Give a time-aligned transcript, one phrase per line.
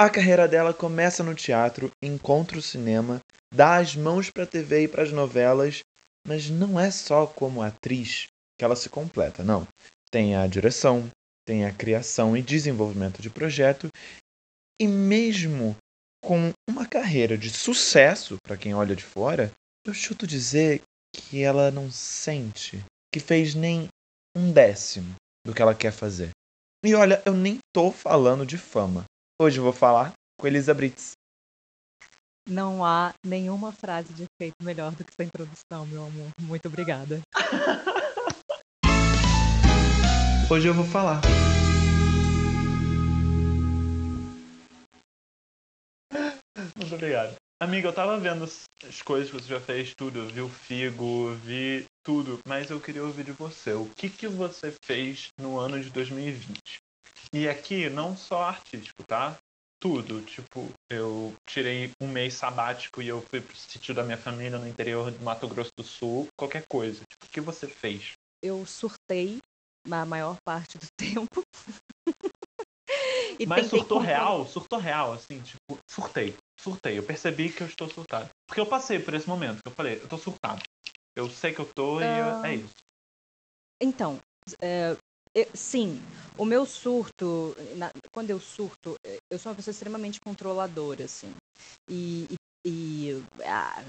[0.00, 3.18] A carreira dela começa no teatro, encontra o cinema,
[3.52, 5.82] dá as mãos para a TV e para as novelas,
[6.24, 9.66] mas não é só como atriz que ela se completa, não.
[10.08, 11.10] Tem a direção,
[11.44, 13.88] tem a criação e desenvolvimento de projeto,
[14.80, 15.76] e mesmo
[16.22, 19.50] com uma carreira de sucesso para quem olha de fora,
[19.84, 20.80] eu chuto dizer
[21.12, 23.88] que ela não sente que fez nem
[24.36, 25.12] um décimo
[25.44, 26.30] do que ela quer fazer.
[26.84, 29.04] E olha, eu nem tô falando de fama.
[29.40, 31.12] Hoje eu vou falar com Elisa Brits.
[32.48, 36.26] Não há nenhuma frase de efeito melhor do que essa introdução, meu amor.
[36.40, 37.22] Muito obrigada.
[40.50, 41.20] Hoje eu vou falar.
[46.76, 47.36] Muito obrigado.
[47.62, 50.18] Amiga, eu tava vendo as coisas que você já fez, tudo.
[50.18, 52.40] Eu vi o Figo, vi tudo.
[52.44, 53.72] Mas eu queria ouvir de você.
[53.72, 56.87] O que, que você fez no ano de 2020?
[57.32, 59.36] E aqui, não só artístico, tá?
[59.80, 60.22] Tudo.
[60.22, 64.68] Tipo, eu tirei um mês sabático e eu fui pro sítio da minha família no
[64.68, 66.26] interior do Mato Grosso do Sul.
[66.36, 67.02] Qualquer coisa.
[67.10, 68.12] Tipo, o que você fez?
[68.42, 69.38] Eu surtei
[69.86, 71.42] na maior parte do tempo.
[73.38, 74.46] e Mas surtou real?
[74.46, 76.36] Surtou real, assim, tipo, surtei.
[76.58, 76.98] Surtei.
[76.98, 78.28] Eu percebi que eu estou surtado.
[78.46, 80.62] Porque eu passei por esse momento que eu falei, eu tô surtado.
[81.14, 82.44] Eu sei que eu tô e uh...
[82.44, 82.74] é isso.
[83.80, 84.18] Então,
[84.60, 84.96] é,
[85.54, 86.00] sim,
[86.36, 88.94] o meu surto, na, quando eu surto,
[89.30, 91.32] eu sou uma pessoa extremamente controladora, assim.
[91.88, 92.26] E,
[92.64, 93.84] e, e ah,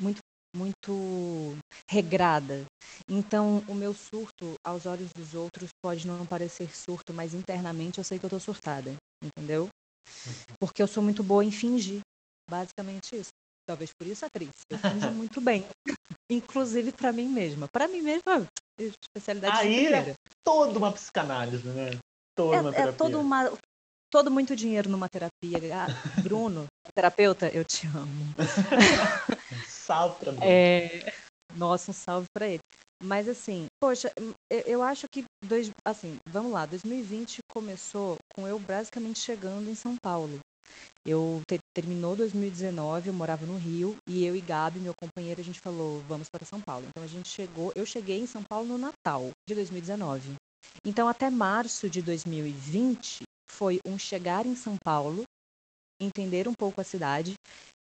[0.00, 0.20] muito
[0.54, 1.56] muito
[1.88, 2.66] regrada.
[3.08, 8.04] Então, o meu surto aos olhos dos outros pode não parecer surto, mas internamente eu
[8.04, 8.94] sei que eu tô surtada,
[9.24, 9.62] entendeu?
[9.64, 10.56] Uhum.
[10.60, 12.00] Porque eu sou muito boa em fingir,
[12.50, 13.30] basicamente isso.
[13.66, 14.50] Talvez por isso atriz.
[14.68, 15.64] Eu finjo muito bem,
[16.30, 17.66] inclusive para mim mesma.
[17.72, 18.46] Para mim mesma,
[18.78, 21.98] especialidade Aí é toda uma psicanálise, né?
[22.34, 22.90] Toda é, uma terapia.
[22.90, 23.52] É todo uma
[24.10, 25.58] todo muito dinheiro numa terapia.
[25.74, 25.86] Ah,
[26.22, 28.34] Bruno, terapeuta, eu te amo.
[29.66, 30.46] salve pra Bruno.
[30.46, 31.12] É...
[31.56, 32.60] Nossa, um salve para ele.
[33.02, 34.12] Mas assim, poxa,
[34.64, 39.96] eu acho que dois, assim, vamos lá, 2020 começou com eu basicamente chegando em São
[40.00, 40.38] Paulo.
[41.04, 45.44] Eu ter, terminou 2019, eu morava no Rio e eu e Gabi, meu companheiro, a
[45.44, 46.86] gente falou, vamos para São Paulo.
[46.88, 50.34] Então a gente chegou, eu cheguei em São Paulo no Natal de 2019.
[50.84, 55.24] Então até março de 2020 foi um chegar em São Paulo,
[56.00, 57.34] entender um pouco a cidade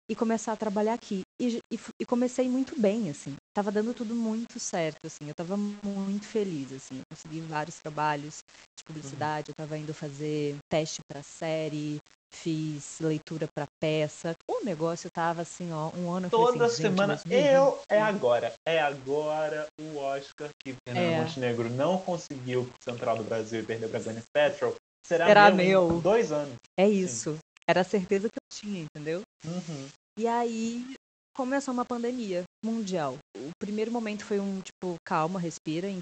[0.08, 1.22] e começar a trabalhar aqui.
[1.40, 3.34] E, e, e, comecei muito bem, assim.
[3.54, 5.28] Tava dando tudo muito certo, assim.
[5.28, 6.98] Eu tava muito feliz, assim.
[6.98, 8.38] Eu consegui vários trabalhos
[8.78, 9.50] de publicidade.
[9.50, 9.52] Uhum.
[9.52, 12.00] Eu tava indo fazer teste para série,
[12.32, 14.34] fiz leitura para peça.
[14.48, 16.30] O negócio tava assim, ó, um ano.
[16.30, 17.20] Toda assim, semana.
[17.28, 21.20] Eu é agora, é agora o Oscar que Fernando é.
[21.20, 24.74] Montenegro não conseguiu Central do Brasil e perdeu para Gwyneth Petrol.
[25.06, 26.00] Será, Será meu, meu.
[26.00, 26.56] dois anos.
[26.76, 27.34] É isso.
[27.34, 27.38] Sim.
[27.68, 29.22] Era a certeza que eu tinha, entendeu?
[29.44, 29.88] Uhum.
[30.18, 30.94] E aí
[31.36, 33.18] começou uma pandemia mundial.
[33.36, 36.00] O primeiro momento foi um tipo, calma, respira, em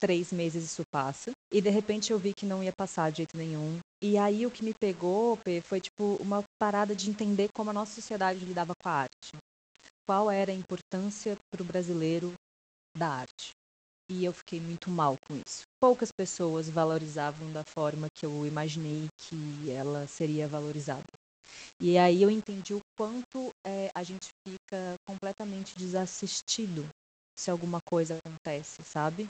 [0.00, 1.30] três meses isso passa.
[1.52, 3.78] E de repente eu vi que não ia passar de jeito nenhum.
[4.02, 7.94] E aí o que me pegou, foi tipo uma parada de entender como a nossa
[7.94, 9.32] sociedade lidava com a arte.
[10.06, 12.34] Qual era a importância para o brasileiro
[12.96, 13.50] da arte.
[14.10, 15.63] E eu fiquei muito mal com isso.
[15.84, 21.04] Poucas pessoas valorizavam da forma que eu imaginei que ela seria valorizada.
[21.78, 26.88] E aí eu entendi o quanto é, a gente fica completamente desassistido
[27.38, 29.28] se alguma coisa acontece, sabe?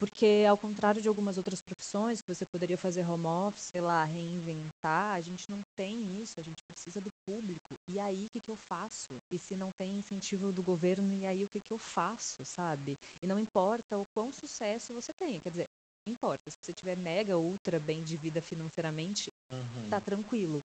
[0.00, 4.02] Porque, ao contrário de algumas outras profissões que você poderia fazer home office, sei lá,
[4.02, 7.74] reinventar, a gente não tem isso, a gente precisa do público.
[7.90, 9.08] E aí, o que, que eu faço?
[9.30, 12.96] E se não tem incentivo do governo, e aí o que, que eu faço, sabe?
[13.22, 15.66] E não importa o quão sucesso você tem, quer dizer,
[16.06, 19.88] importa, se você tiver mega, ultra bem de vida financeiramente, uhum.
[19.88, 20.60] tá tranquilo.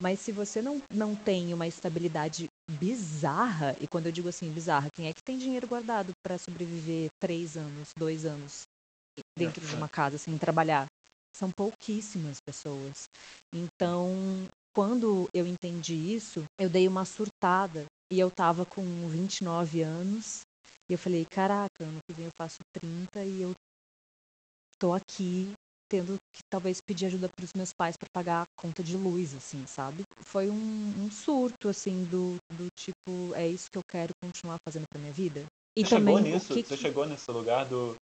[0.00, 4.88] Mas se você não, não tem uma estabilidade bizarra, e quando eu digo assim, bizarra,
[4.92, 8.62] quem é que tem dinheiro guardado para sobreviver três anos, dois anos
[9.38, 10.86] dentro de uma casa sem trabalhar?
[11.34, 13.04] São pouquíssimas pessoas.
[13.54, 14.12] Então,
[14.74, 17.86] quando eu entendi isso, eu dei uma surtada.
[18.12, 20.42] E eu tava com 29 anos.
[20.90, 23.54] E eu falei, caraca, ano que vem eu faço 30 e eu
[24.82, 25.52] tô aqui
[25.88, 29.32] tendo que talvez pedir ajuda para os meus pais para pagar a conta de luz,
[29.34, 30.02] assim, sabe?
[30.22, 34.84] Foi um, um, surto, assim, do, do tipo, é isso que eu quero continuar fazendo
[34.90, 35.44] para minha vida.
[35.76, 36.54] E Você também, chegou nisso?
[36.54, 36.62] Que...
[36.64, 37.94] Você chegou nesse lugar do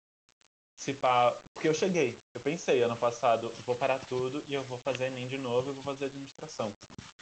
[0.81, 4.79] se pá, porque eu cheguei, eu pensei ano passado, vou parar tudo e eu vou
[4.79, 6.73] fazer Enem de novo, eu vou fazer administração.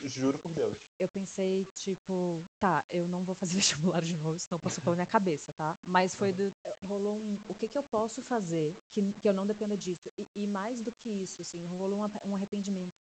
[0.01, 0.79] Juro por Deus.
[0.97, 5.07] Eu pensei, tipo, tá, eu não vou fazer vestibular de novo, senão passou pela minha
[5.07, 5.75] cabeça, tá?
[5.85, 6.53] Mas foi do.
[6.87, 7.37] Rolou um.
[7.49, 10.07] O que, que eu posso fazer que, que eu não dependa disso?
[10.17, 12.93] E, e mais do que isso, assim, rolou um, um arrependimento.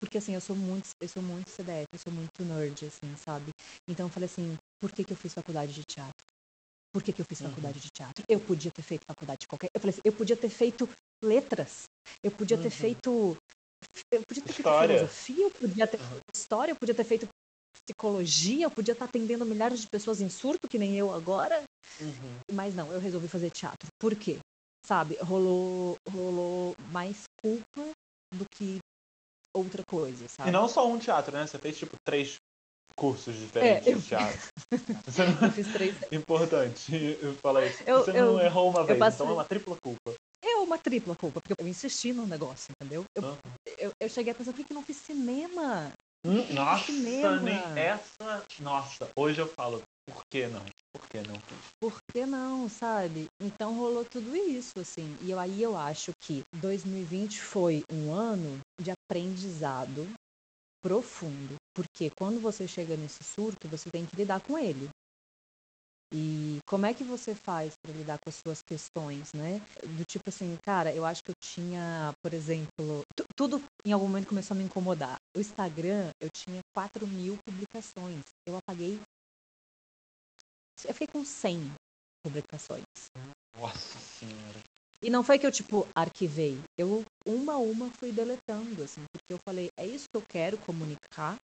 [0.00, 3.50] Porque assim, eu sou muito, eu sou muito CDF, eu sou muito nerd, assim, sabe?
[3.88, 6.33] Então eu falei assim, por que, que eu fiz faculdade de teatro?
[6.94, 7.48] Por que, que eu fiz Uhum.
[7.48, 8.24] faculdade de teatro?
[8.28, 9.68] Eu podia ter feito faculdade de qualquer.
[9.74, 10.88] Eu falei assim, eu podia ter feito
[11.24, 11.86] letras,
[12.22, 12.70] eu podia ter Uhum.
[12.70, 13.36] feito.
[14.12, 14.98] Eu podia ter História.
[14.98, 16.20] feito filosofia, eu podia ter Uhum.
[16.32, 17.28] história, eu podia ter feito
[17.84, 21.64] psicologia, eu podia estar atendendo milhares de pessoas em surto, que nem eu agora.
[22.00, 22.38] Uhum.
[22.52, 23.88] Mas não, eu resolvi fazer teatro.
[23.98, 24.38] Por quê?
[24.86, 27.90] Sabe, rolou, rolou mais culpa
[28.32, 28.78] do que
[29.52, 30.50] outra coisa, sabe?
[30.50, 31.44] E não só um teatro, né?
[31.44, 32.36] Você fez tipo três
[32.96, 34.40] cursos diferentes É, eu- de teatro.
[35.48, 35.94] Eu fiz três.
[36.12, 37.82] Importante eu falar isso.
[37.86, 40.12] Eu- Você eu- não errou uma vez, passei- então é uma tripla culpa.
[40.42, 43.04] É uma tripla culpa, porque eu insisti no negócio, entendeu?
[43.16, 43.38] Eu,
[43.78, 45.92] eu, eu cheguei a pensar, por que que não fiz cinema?
[46.26, 47.40] Hum, Nossa, cinema.
[47.40, 48.44] nem essa.
[48.60, 50.62] Nossa, hoje eu falo, por que não?
[50.92, 51.40] Por que não?
[51.80, 53.26] Por que não, sabe?
[53.42, 55.16] Então rolou tudo isso, assim.
[55.22, 60.06] E eu, aí eu acho que 2020 foi um ano de aprendizado
[60.84, 61.54] profundo.
[61.74, 64.90] Porque quando você chega nesse surto, você tem que lidar com ele.
[66.12, 69.58] E como é que você faz para lidar com as suas questões, né?
[69.96, 74.06] Do tipo assim, cara, eu acho que eu tinha, por exemplo, tu- tudo em algum
[74.06, 75.16] momento começou a me incomodar.
[75.34, 78.22] O Instagram, eu tinha 4 mil publicações.
[78.46, 79.00] Eu apaguei.
[80.84, 81.72] Eu fiquei com 100
[82.22, 82.84] publicações.
[83.56, 84.60] Nossa senhora.
[85.04, 86.58] E não foi que eu, tipo, arquivei.
[86.78, 90.56] Eu, uma a uma, fui deletando, assim, porque eu falei, é isso que eu quero
[90.56, 91.38] comunicar?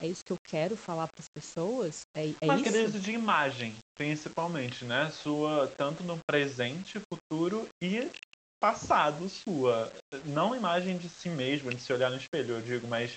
[0.00, 2.02] É isso que eu quero falar para as pessoas?
[2.12, 2.64] É, é Uma isso?
[2.64, 5.08] crise de imagem, principalmente, né?
[5.12, 8.10] Sua, tanto no presente, futuro e
[8.60, 9.92] passado sua.
[10.24, 13.14] Não imagem de si mesma, de se olhar no espelho, eu digo, mas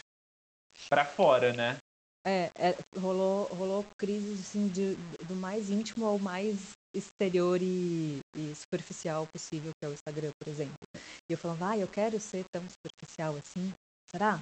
[0.88, 1.78] pra fora, né?
[2.24, 4.94] É, é, rolou, rolou crise, assim, de,
[5.26, 10.50] do mais íntimo ao mais exterior e, e superficial possível, que é o Instagram, por
[10.50, 10.76] exemplo.
[11.30, 13.74] E eu falava, ah, eu quero ser tão superficial assim?
[14.10, 14.42] Será?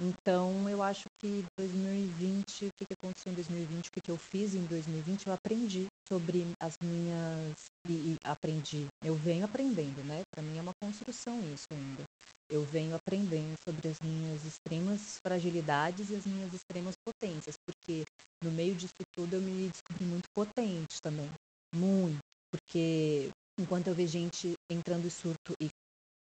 [0.00, 4.16] Então, eu acho que 2020, o que, que aconteceu em 2020, o que, que eu
[4.16, 7.66] fiz em 2020, eu aprendi sobre as minhas.
[7.88, 8.86] E, e aprendi.
[9.04, 10.22] Eu venho aprendendo, né?
[10.34, 12.02] Para mim é uma construção isso ainda.
[12.50, 18.04] Eu venho aprendendo sobre as minhas extremas fragilidades e as minhas extremas potências, porque
[18.42, 21.30] no meio disso tudo eu me descobri muito potente também.
[21.74, 22.18] Muito.
[22.50, 25.68] Porque enquanto eu vejo gente entrando em surto e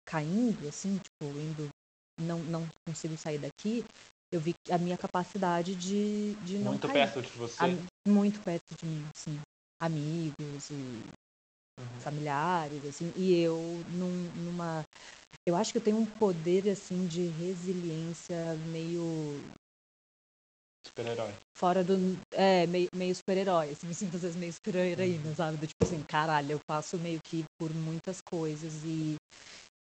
[0.09, 1.69] caindo, assim, tipo, indo
[2.21, 3.85] não, não consigo sair daqui,
[4.33, 7.13] eu vi a minha capacidade de, de não Muito cair.
[7.13, 7.65] perto de você.
[7.65, 9.39] Am- muito perto de mim, sim.
[9.81, 10.75] Amigos e
[11.77, 12.01] Uhum.
[12.01, 13.57] familiares, assim, e eu
[13.91, 14.85] num- numa.
[15.45, 19.03] Eu acho que eu tenho um poder, assim, de resiliência meio
[20.87, 21.33] Super-herói.
[21.57, 21.95] fora do.
[22.33, 25.35] É, meio, meio super-herói, assim, me sinto às vezes meio super-heroína, Uhum.
[25.35, 25.57] sabe?
[25.57, 29.17] Do tipo assim, caralho, eu passo meio que por muitas coisas e,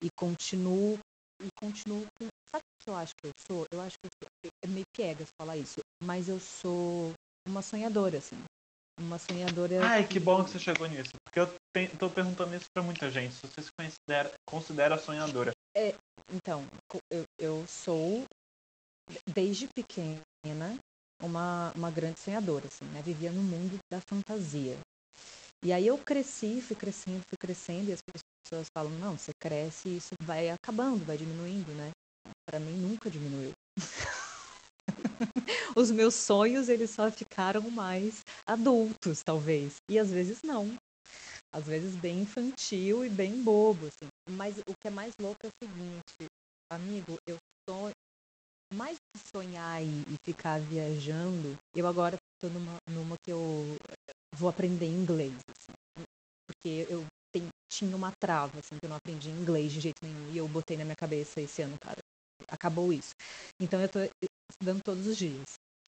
[0.04, 0.98] e continuo.
[1.44, 2.28] E continuo com.
[2.50, 3.66] Sabe o que eu acho que eu sou?
[3.72, 4.52] Eu acho que eu sou.
[4.64, 7.12] É meio piegas falar isso, mas eu sou
[7.48, 8.38] uma sonhadora, assim.
[8.98, 9.86] Uma sonhadora.
[9.86, 11.12] Ai, que bom que você chegou nisso.
[11.26, 13.36] Porque eu te- tô perguntando isso pra muita gente.
[13.36, 15.52] Se você se considera, considera sonhadora.
[16.34, 18.24] Então, co- eu, eu sou,
[19.36, 20.22] desde pequena,
[21.22, 23.02] uma, uma grande sonhadora, assim, né?
[23.02, 24.78] Vivia no mundo da fantasia.
[25.64, 28.00] E aí eu cresci, fui crescendo, fui crescendo, e as
[28.44, 31.92] pessoas falam, não, você cresce e isso vai acabando, vai diminuindo, né?
[32.48, 33.52] Para mim nunca diminuiu.
[35.76, 39.78] Os meus sonhos, eles só ficaram mais adultos, talvez.
[39.90, 40.76] E às vezes não.
[41.54, 44.08] Às vezes bem infantil e bem bobo, assim.
[44.30, 46.30] Mas o que é mais louco é o seguinte,
[46.72, 47.38] amigo, eu
[47.68, 47.94] sonho.
[48.74, 53.78] Mais que sonhar e, e ficar viajando, eu agora tô numa, numa que eu
[54.36, 55.34] vou aprender inglês.
[55.50, 56.06] assim.
[56.48, 60.32] porque eu tem- tinha uma trava, assim, que eu não aprendi inglês de jeito nenhum.
[60.32, 61.98] E eu botei na minha cabeça esse ano, cara.
[62.48, 63.14] Acabou isso.
[63.60, 64.00] Então eu tô
[64.52, 65.46] estudando todos os dias.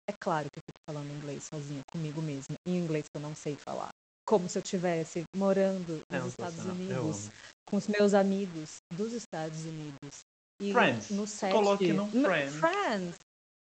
[0.09, 3.35] É claro que eu fico falando inglês sozinha, comigo mesma, em inglês que eu não
[3.35, 3.89] sei falar.
[4.25, 6.65] Como se eu estivesse morando É nos um Estados.
[6.65, 7.29] Eu Unidos,
[7.65, 10.19] com os meus amigos dos Estados Unidos.
[10.59, 11.09] E Friends.
[11.11, 12.55] no set Coloque num Friends.
[12.55, 13.15] Friends.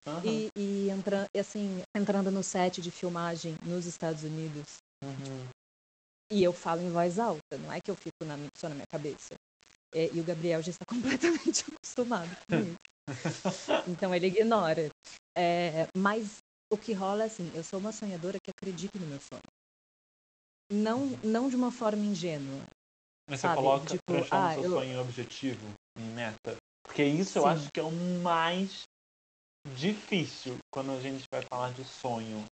[0.07, 0.21] Aham.
[0.25, 4.77] E, e entra, assim, entrando no set de filmagem nos Estados Unidos.
[5.03, 5.47] Uhum.
[6.31, 8.87] E eu falo em voz alta, não é que eu fico na, só na minha
[8.87, 9.33] cabeça.
[9.93, 12.79] É, e o Gabriel já está completamente acostumado com isso.
[13.87, 14.89] Então ele ignora.
[15.37, 16.37] É, mas
[16.71, 19.41] o que rola é assim, eu sou uma sonhadora que acredita no meu sonho.
[20.71, 22.63] Não, não de uma forma ingênua.
[23.29, 26.55] Mas Sabe, você coloca, tipo, transforma ah, seu eu- sonho em objetivo, em meta.
[26.95, 27.49] Porque isso eu Sim.
[27.49, 28.83] acho que é o mais
[29.75, 32.45] difícil quando a gente vai falar de sonho.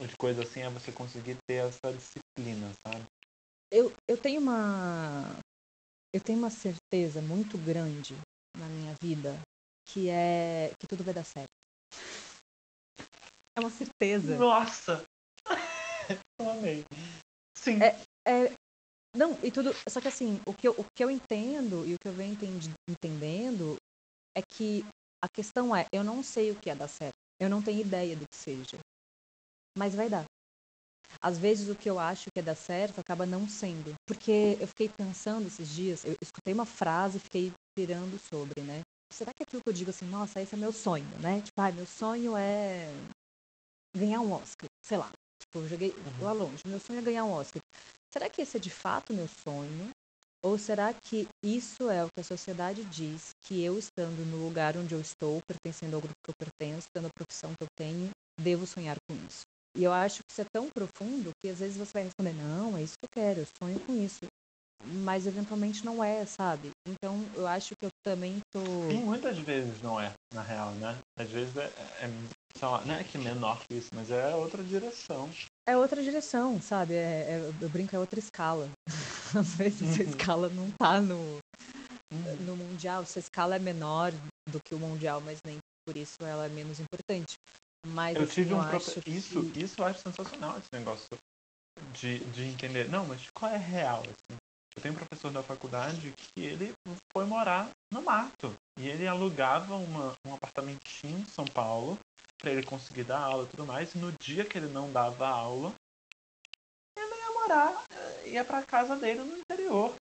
[0.00, 3.04] ou De coisa assim, é você conseguir ter essa disciplina, sabe?
[3.70, 5.24] Eu, eu tenho uma.
[6.10, 8.14] Eu tenho uma certeza muito grande
[8.56, 9.38] na minha vida
[9.90, 11.52] que é que tudo vai dar certo.
[13.54, 14.38] É uma certeza.
[14.38, 15.04] Nossa!
[16.40, 16.82] eu amei.
[17.54, 17.78] Sim.
[17.82, 17.94] É,
[18.26, 18.56] é,
[19.16, 19.74] não, e tudo.
[19.88, 22.34] Só que assim, o que eu, o que eu entendo e o que eu venho
[22.34, 23.76] entendi, entendendo
[24.36, 24.84] é que
[25.22, 27.14] a questão é, eu não sei o que é dar certo.
[27.40, 28.78] Eu não tenho ideia do que seja.
[29.76, 30.24] Mas vai dar.
[31.20, 33.94] Às vezes o que eu acho que é dar certo acaba não sendo.
[34.06, 38.80] Porque eu fiquei pensando esses dias, eu escutei uma frase e fiquei pirando sobre, né?
[39.12, 41.40] Será que aquilo que eu digo assim, nossa, esse é meu sonho, né?
[41.40, 42.90] Tipo, ah, meu sonho é
[43.96, 45.10] ganhar um Oscar, sei lá.
[45.46, 46.24] Tipo, eu joguei uhum.
[46.24, 47.60] lá longe, meu sonho é ganhar um Oscar.
[48.12, 49.90] Será que esse é de fato meu sonho?
[50.44, 54.76] Ou será que isso é o que a sociedade diz, que eu estando no lugar
[54.76, 58.10] onde eu estou, pertencendo ao grupo que eu pertenço, tendo a profissão que eu tenho,
[58.40, 59.42] devo sonhar com isso?
[59.76, 62.76] E eu acho que isso é tão profundo que às vezes você vai responder, não,
[62.76, 64.20] é isso que eu quero, eu sonho com isso.
[64.84, 66.70] Mas eventualmente não é, sabe?
[66.86, 68.60] Então eu acho que eu também tô.
[68.90, 70.96] E muitas vezes não é, na real, né?
[71.18, 71.64] Às vezes é,
[72.00, 75.30] é lá, não é que menor que isso, mas é outra direção.
[75.68, 76.94] É outra direção, sabe?
[76.94, 78.70] É, é, eu brinco, é outra escala.
[79.36, 80.06] Às vezes uhum.
[80.06, 81.38] a escala não tá no,
[82.12, 82.36] uhum.
[82.46, 83.04] no Mundial.
[83.04, 84.12] Se a escala é menor
[84.48, 87.36] do que o Mundial, mas nem por isso ela é menos importante.
[87.86, 89.10] Mas eu assim, tive eu um que...
[89.10, 91.06] isso, isso eu acho sensacional esse negócio
[91.92, 92.88] de, de entender.
[92.88, 94.00] Não, mas qual é real?
[94.00, 94.38] Assim?
[94.76, 96.72] Eu tenho um professor da faculdade que ele
[97.12, 98.54] foi morar no mato.
[98.78, 101.98] E ele alugava uma, um apartamentinho em São Paulo
[102.38, 103.94] para ele conseguir dar aula e tudo mais.
[103.94, 105.74] E no dia que ele não dava aula,
[106.96, 109.94] ele ia morar, eh, ia para casa dele no interior.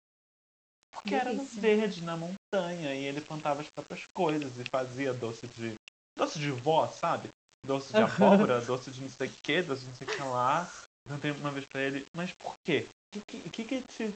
[0.92, 5.46] Porque era no verde, na montanha, e ele plantava as próprias coisas e fazia doce
[5.48, 5.76] de.
[6.18, 7.30] doce de vó, sabe?
[7.66, 10.22] doce de abóbora, doce de não sei o que, doce de não sei o que
[10.22, 10.72] lá.
[11.04, 12.88] Perguntei uma vez pra ele, mas por quê?
[13.16, 14.14] O que, que, que te,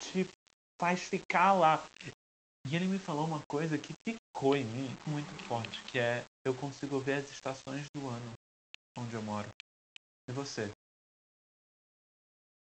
[0.00, 0.28] te
[0.80, 1.84] faz ficar lá?
[2.66, 6.54] E ele me falou uma coisa que ficou em mim muito forte, que é eu
[6.54, 8.32] consigo ver as estações do ano
[8.98, 9.48] onde eu moro.
[10.28, 10.70] E você?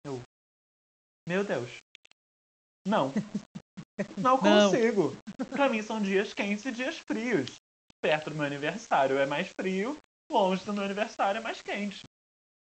[0.03, 0.21] Eu.
[1.27, 1.77] Meu Deus.
[2.87, 3.11] Não.
[4.17, 5.15] Não consigo.
[5.37, 5.45] Não.
[5.45, 7.55] Pra mim são dias quentes e dias frios.
[8.01, 9.97] Perto do meu aniversário é mais frio,
[10.31, 12.01] longe do meu aniversário é mais quente.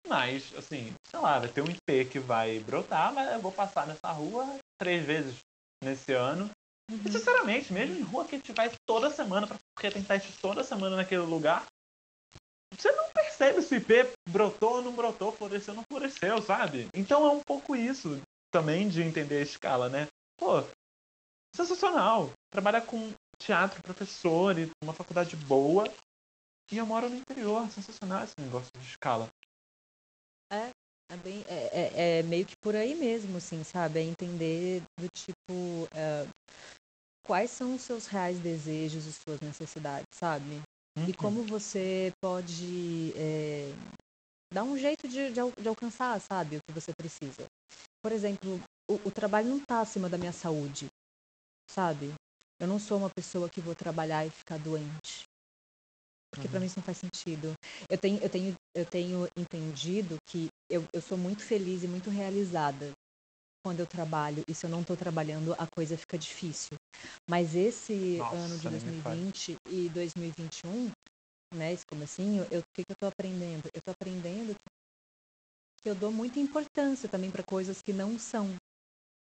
[0.07, 3.87] Mas, assim, sei lá, vai ter um IP que vai brotar, mas eu vou passar
[3.87, 5.39] nessa rua três vezes
[5.81, 6.49] nesse ano.
[6.91, 6.99] Uhum.
[7.05, 10.63] E, sinceramente, mesmo em rua que a gente vai toda semana, porque tem teste toda
[10.63, 11.65] semana naquele lugar,
[12.77, 16.87] você não percebe se o IP brotou ou não brotou, floresceu ou não floresceu, sabe?
[16.93, 18.21] Então é um pouco isso
[18.51, 20.07] também de entender a escala, né?
[20.37, 20.63] Pô,
[21.55, 22.29] sensacional.
[22.51, 25.85] Trabalhar com teatro, professor e uma faculdade boa
[26.71, 29.29] e eu moro no interior, sensacional esse negócio de escala.
[30.51, 30.71] É,
[31.11, 33.99] é, bem, é, é, é meio que por aí mesmo, assim, sabe?
[33.99, 35.87] É entender do tipo.
[35.93, 36.25] É,
[37.23, 40.61] quais são os seus reais desejos e suas necessidades, sabe?
[40.97, 41.09] Uhum.
[41.09, 43.73] E como você pode é,
[44.53, 47.45] dar um jeito de, de, de, alcançar, sabe, o que você precisa.
[48.01, 48.59] Por exemplo,
[48.89, 50.87] o, o trabalho não está acima da minha saúde,
[51.69, 52.13] sabe?
[52.59, 55.25] Eu não sou uma pessoa que vou trabalhar e ficar doente
[56.31, 56.51] porque uhum.
[56.51, 57.53] para mim isso não faz sentido.
[57.89, 62.09] Eu tenho, eu tenho, eu tenho entendido que eu, eu sou muito feliz e muito
[62.09, 62.91] realizada
[63.63, 66.77] quando eu trabalho e se eu não estou trabalhando a coisa fica difícil.
[67.29, 70.91] Mas esse Nossa, ano de 2020 e 2021,
[71.53, 73.69] né, esse comecinho, eu, o que, que eu estou aprendendo?
[73.73, 74.55] Eu estou aprendendo
[75.81, 78.55] que eu dou muita importância também para coisas que não são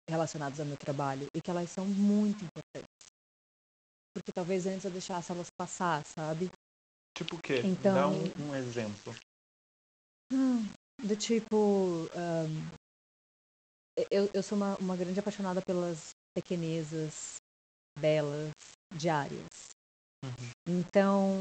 [0.09, 3.11] relacionadas ao meu trabalho e que elas são muito importantes.
[4.13, 6.51] Porque talvez antes eu deixasse elas passar, sabe?
[7.17, 7.63] Tipo o quê?
[7.65, 9.15] Então, Dá um, um exemplo.
[10.33, 10.67] Hum,
[11.03, 12.09] do tipo.
[12.15, 12.80] Um,
[14.11, 17.37] eu, eu sou uma, uma grande apaixonada pelas pequenezas
[17.99, 18.53] belas
[18.95, 19.71] diárias.
[20.25, 20.51] Uhum.
[20.69, 21.39] Então,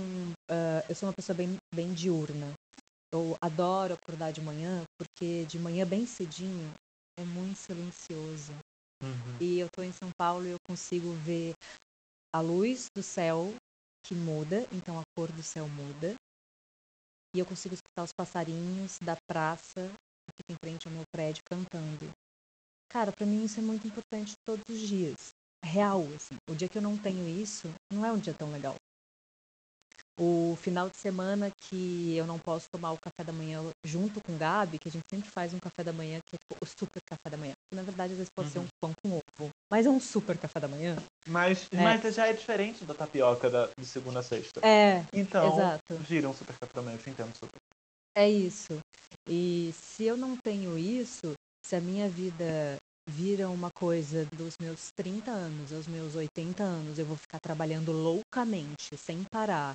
[0.49, 2.53] uh, eu sou uma pessoa bem, bem diurna.
[3.11, 6.73] Eu adoro acordar de manhã, porque de manhã bem cedinho
[7.17, 8.53] é muito silencioso.
[9.01, 9.37] Uhum.
[9.39, 11.53] E eu estou em São Paulo e eu consigo ver
[12.33, 13.53] a luz do céu
[14.05, 16.15] que muda, então a cor do céu muda.
[17.35, 19.91] E eu consigo escutar os passarinhos da praça
[20.27, 22.11] que fica em frente ao meu prédio cantando.
[22.89, 25.15] Cara, para mim isso é muito importante todos os dias.
[25.63, 26.35] Real, assim.
[26.49, 28.75] O dia que eu não tenho isso, não é um dia tão legal
[30.19, 34.33] o final de semana que eu não posso tomar o café da manhã junto com
[34.33, 36.67] o Gabi, que a gente sempre faz um café da manhã que é tipo, o
[36.67, 37.53] super café da manhã.
[37.69, 38.53] Que, na verdade, às vezes pode uhum.
[38.53, 39.49] ser um pão com ovo.
[39.71, 40.97] Mas é um super café da manhã.
[41.27, 41.81] Mas, é.
[41.81, 44.59] mas já é diferente da tapioca da, de segunda a sexta.
[44.65, 45.05] É.
[45.13, 45.95] Então, exato.
[45.95, 47.59] vira um super café da manhã, eu entendo super.
[48.15, 48.77] É isso.
[49.27, 51.33] E se eu não tenho isso,
[51.65, 52.77] se a minha vida
[53.09, 57.91] vira uma coisa dos meus 30 anos aos meus 80 anos, eu vou ficar trabalhando
[57.91, 59.73] loucamente, sem parar.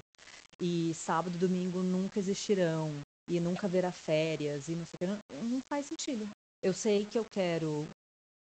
[0.60, 2.90] E sábado e domingo nunca existirão.
[3.28, 4.68] E nunca haverá férias.
[4.68, 5.06] E não sei o que.
[5.06, 6.28] Não, não faz sentido.
[6.62, 7.86] Eu sei que eu quero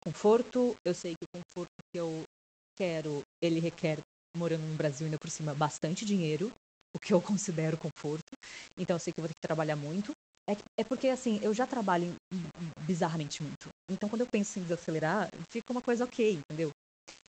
[0.03, 2.23] conforto, eu sei que o conforto que eu
[2.77, 3.99] quero, ele requer,
[4.37, 6.51] morando no Brasil ainda por cima, bastante dinheiro,
[6.95, 8.31] o que eu considero conforto.
[8.77, 10.11] Então eu sei que eu vou ter que trabalhar muito.
[10.47, 12.13] É, é porque, assim, eu já trabalho
[12.81, 13.69] bizarramente muito.
[13.89, 16.71] Então, quando eu penso em desacelerar, fica uma coisa ok, entendeu?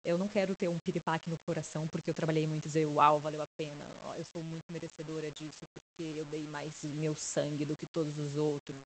[0.03, 3.19] Eu não quero ter um piripaque no coração porque eu trabalhei muito e dizer, uau,
[3.19, 3.85] valeu a pena.
[4.15, 8.35] Eu sou muito merecedora disso porque eu dei mais meu sangue do que todos os
[8.35, 8.77] outros.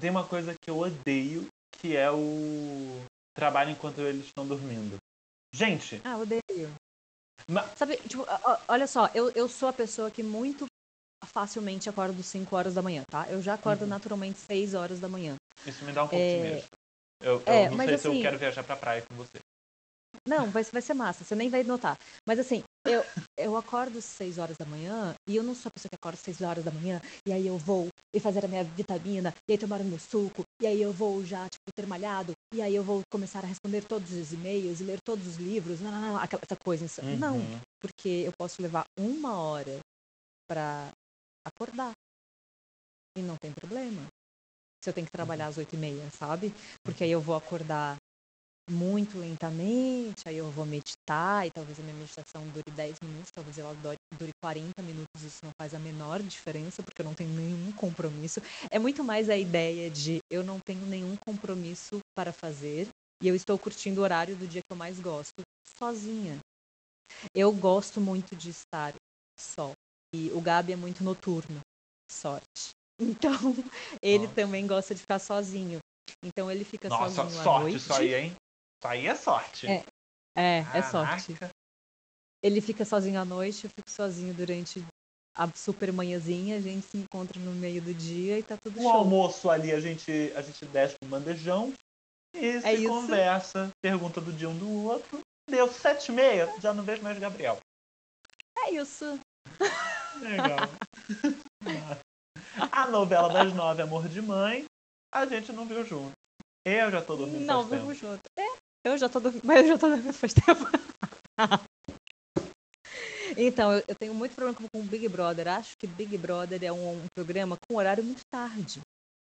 [0.00, 1.46] Tem uma coisa que eu odeio,
[1.78, 3.00] que é o
[3.32, 4.96] trabalho enquanto eles estão dormindo.
[5.54, 6.00] Gente.
[6.04, 6.74] Ah, odeio.
[7.48, 7.78] Mas...
[7.78, 8.26] Sabe, tipo,
[8.66, 10.66] olha só, eu, eu sou a pessoa que muito
[11.24, 13.26] facilmente acordo 5 horas da manhã, tá?
[13.28, 13.88] Eu já acordo uhum.
[13.88, 15.36] naturalmente 6 horas da manhã.
[15.66, 16.36] Isso me dá um pouco é...
[16.36, 16.64] de medo.
[17.22, 19.38] Eu, eu é, não sei assim, se eu assim quero viajar pra praia com você.
[20.26, 21.98] Não, vai, vai ser massa, você nem vai notar.
[22.26, 23.04] Mas assim, eu,
[23.36, 26.16] eu acordo às 6 horas da manhã e eu não sou a pessoa que acorda
[26.16, 29.52] às 6 horas da manhã e aí eu vou e fazer a minha vitamina e
[29.52, 32.74] aí tomar o meu suco e aí eu vou já, tipo, ter malhado e aí
[32.74, 36.00] eu vou começar a responder todos os e-mails e ler todos os livros, não, não,
[36.00, 36.86] não, aquela essa coisa.
[37.02, 37.16] Uhum.
[37.16, 37.40] Não,
[37.80, 39.78] porque eu posso levar uma hora
[40.48, 40.88] para
[41.46, 41.92] acordar
[43.16, 44.06] e não tem problema.
[44.82, 46.54] Se eu tenho que trabalhar às oito e meia, sabe?
[46.82, 47.96] Porque aí eu vou acordar
[48.70, 53.58] muito lentamente, aí eu vou meditar e talvez a minha meditação dure 10 minutos, talvez
[53.58, 53.74] ela
[54.16, 58.40] dure 40 minutos, isso não faz a menor diferença, porque eu não tenho nenhum compromisso.
[58.70, 62.88] É muito mais a ideia de eu não tenho nenhum compromisso para fazer
[63.22, 65.42] e eu estou curtindo o horário do dia que eu mais gosto,
[65.78, 66.38] sozinha.
[67.34, 68.94] Eu gosto muito de estar
[69.38, 69.72] só.
[70.14, 71.60] E o Gabi é muito noturno,
[72.10, 72.70] sorte.
[73.02, 73.32] Então,
[74.02, 74.34] ele Nossa.
[74.34, 75.78] também gosta de ficar sozinho.
[76.22, 77.76] Então ele fica Nossa, sozinho sorte à noite.
[77.76, 78.26] isso aí, hein?
[78.28, 79.66] Isso aí é sorte.
[79.66, 79.84] É,
[80.36, 81.34] é, é sorte.
[82.42, 84.84] Ele fica sozinho à noite, eu fico sozinho durante
[85.34, 88.82] a super manhãzinha, a gente se encontra no meio do dia e tá tudo o
[88.82, 88.92] show.
[88.92, 91.72] O almoço ali a gente, a gente desce pro bandejão
[92.34, 92.88] e é se isso.
[92.88, 95.20] conversa, pergunta do dia um do outro.
[95.48, 97.58] Deu sete e meia, já não vejo mais Gabriel.
[98.58, 99.18] É isso.
[100.20, 100.58] Legal.
[102.72, 104.64] a novela das nove, Amor de Mãe,
[105.12, 106.12] a gente não viu junto.
[106.64, 108.20] Eu já tô dormindo Não vimos junto.
[108.38, 108.46] É,
[108.84, 110.66] eu já tô dormindo, mas eu já tô dormindo faz tempo.
[113.36, 115.48] então, eu, eu, tenho muito problema com o Big Brother.
[115.48, 118.80] Acho que Big Brother é um, um programa com horário muito tarde.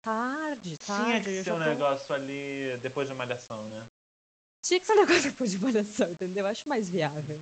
[0.05, 1.05] Tarde, tarde.
[1.05, 1.65] Tinha que ser um tô...
[1.65, 3.87] negócio ali depois de malhação, né?
[4.63, 6.47] Tinha que ser um negócio depois de malhação, entendeu?
[6.47, 7.41] Acho mais viável.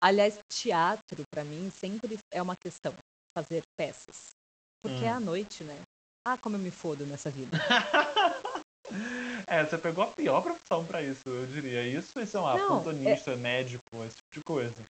[0.00, 2.94] Aliás, teatro, para mim, sempre é uma questão.
[3.36, 4.30] Fazer peças.
[4.82, 5.06] Porque hum.
[5.06, 5.76] é à noite, né?
[6.26, 7.56] Ah, como eu me fodo nessa vida.
[9.46, 11.86] É, você pegou a pior profissão para isso, eu diria.
[11.86, 13.36] Isso e, sei lá, Não, plantonista, é...
[13.36, 14.84] médico, esse tipo de coisa.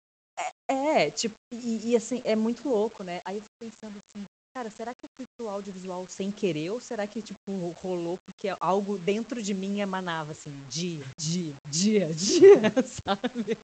[0.69, 3.21] É, é tipo, e, e, assim, é muito louco, né?
[3.25, 4.25] Aí eu fico pensando assim,
[4.57, 6.71] cara, será que eu fui pro audiovisual sem querer?
[6.71, 7.37] Ou será que, tipo,
[7.83, 12.61] rolou porque algo dentro de mim emanava, assim, dia, dia, dia, dia,
[13.07, 13.57] sabe?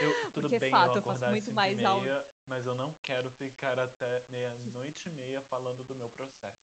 [0.00, 2.24] Eu, tudo porque, bem fato, eu, eu faço muito mais meia, áudio.
[2.48, 6.56] Mas eu não quero ficar até meia-noite e meia falando do meu processo.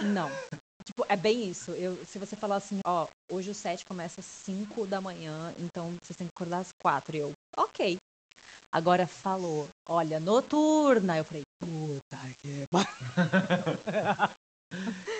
[0.00, 0.30] Não.
[0.84, 1.72] Tipo, é bem isso.
[1.72, 5.94] Eu, se você falar assim, ó, hoje o set começa às 5 da manhã, então
[6.02, 7.16] vocês têm que acordar às 4.
[7.16, 7.98] E eu, ok.
[8.72, 11.18] Agora falou, olha, noturna.
[11.18, 12.66] Eu falei, puta que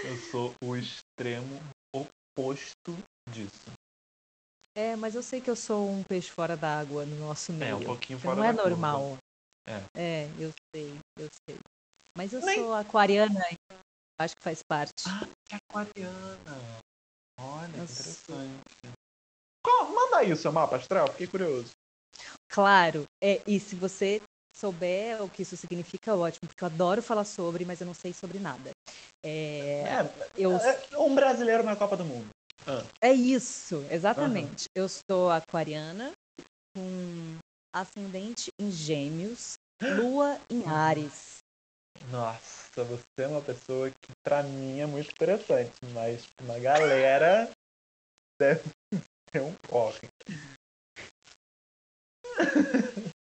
[0.04, 1.60] Eu sou o extremo
[1.92, 2.96] oposto
[3.30, 3.70] disso.
[4.74, 7.72] É, mas eu sei que eu sou um peixe fora d'água no nosso meio.
[7.72, 9.18] É, um pouquinho fora Não é normal.
[9.66, 9.82] É.
[9.94, 11.58] é, eu sei, eu sei.
[12.16, 12.56] Mas eu Nem...
[12.56, 13.40] sou aquariana,
[14.20, 15.04] Acho que faz parte.
[15.06, 16.58] Ah, que aquariana.
[17.40, 18.60] Olha, interessante.
[19.64, 21.70] Qual, manda aí o seu mapa astral, fiquei curioso.
[22.48, 24.20] Claro, é, e se você
[24.54, 28.12] souber o que isso significa, ótimo, porque eu adoro falar sobre, mas eu não sei
[28.12, 28.70] sobre nada.
[29.24, 30.54] É, é, eu...
[30.56, 32.28] é um brasileiro na Copa do Mundo.
[32.66, 32.84] Ah.
[33.00, 34.64] É isso, exatamente.
[34.76, 34.82] Uhum.
[34.82, 36.12] Eu sou aquariana,
[36.74, 37.38] com
[37.74, 41.38] ascendente em gêmeos, lua em Ares.
[42.10, 47.50] Nossa, você é uma pessoa que pra mim é muito interessante, mas uma galera
[48.40, 48.70] deve
[49.30, 50.08] ter um corre.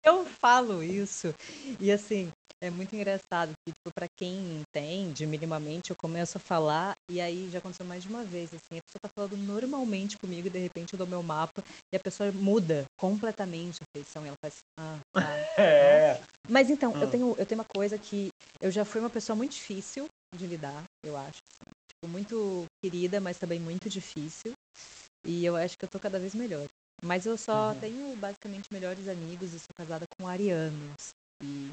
[0.04, 1.34] Eu falo isso
[1.80, 2.32] e assim,
[2.66, 7.50] é muito engraçado que, tipo, pra quem entende minimamente, eu começo a falar e aí
[7.52, 10.60] já aconteceu mais de uma vez, assim, a pessoa tá falando normalmente comigo e de
[10.60, 14.56] repente eu dou meu mapa e a pessoa muda completamente a feição e ela faz,
[14.80, 15.38] ah, tá.
[15.58, 16.22] É.
[16.50, 17.10] Mas então, eu, hum.
[17.10, 18.30] tenho, eu tenho uma coisa que
[18.62, 21.40] eu já fui uma pessoa muito difícil de lidar, eu acho.
[21.90, 24.54] tipo, muito querida, mas também muito difícil.
[25.26, 26.66] E eu acho que eu tô cada vez melhor.
[27.04, 27.80] Mas eu só Uhum.
[27.80, 31.10] tenho basicamente melhores amigos e sou casada com arianos.
[31.44, 31.72] E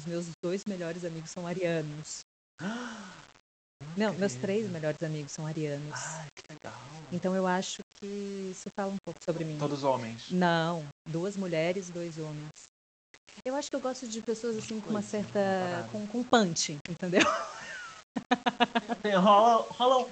[0.00, 2.20] os meus dois melhores amigos são arianos.
[3.96, 5.94] Não, meus três melhores amigos são arianos.
[5.94, 6.80] Ai, que legal.
[7.10, 8.06] Então eu acho que
[8.50, 9.58] isso fala um pouco sobre mim.
[9.58, 10.30] Todos homens.
[10.30, 12.50] Não, duas mulheres, dois homens.
[13.44, 15.88] Eu acho que eu gosto de pessoas assim com uma certa.
[15.90, 17.22] com, com punch, entendeu?
[19.20, 20.10] Rola, rola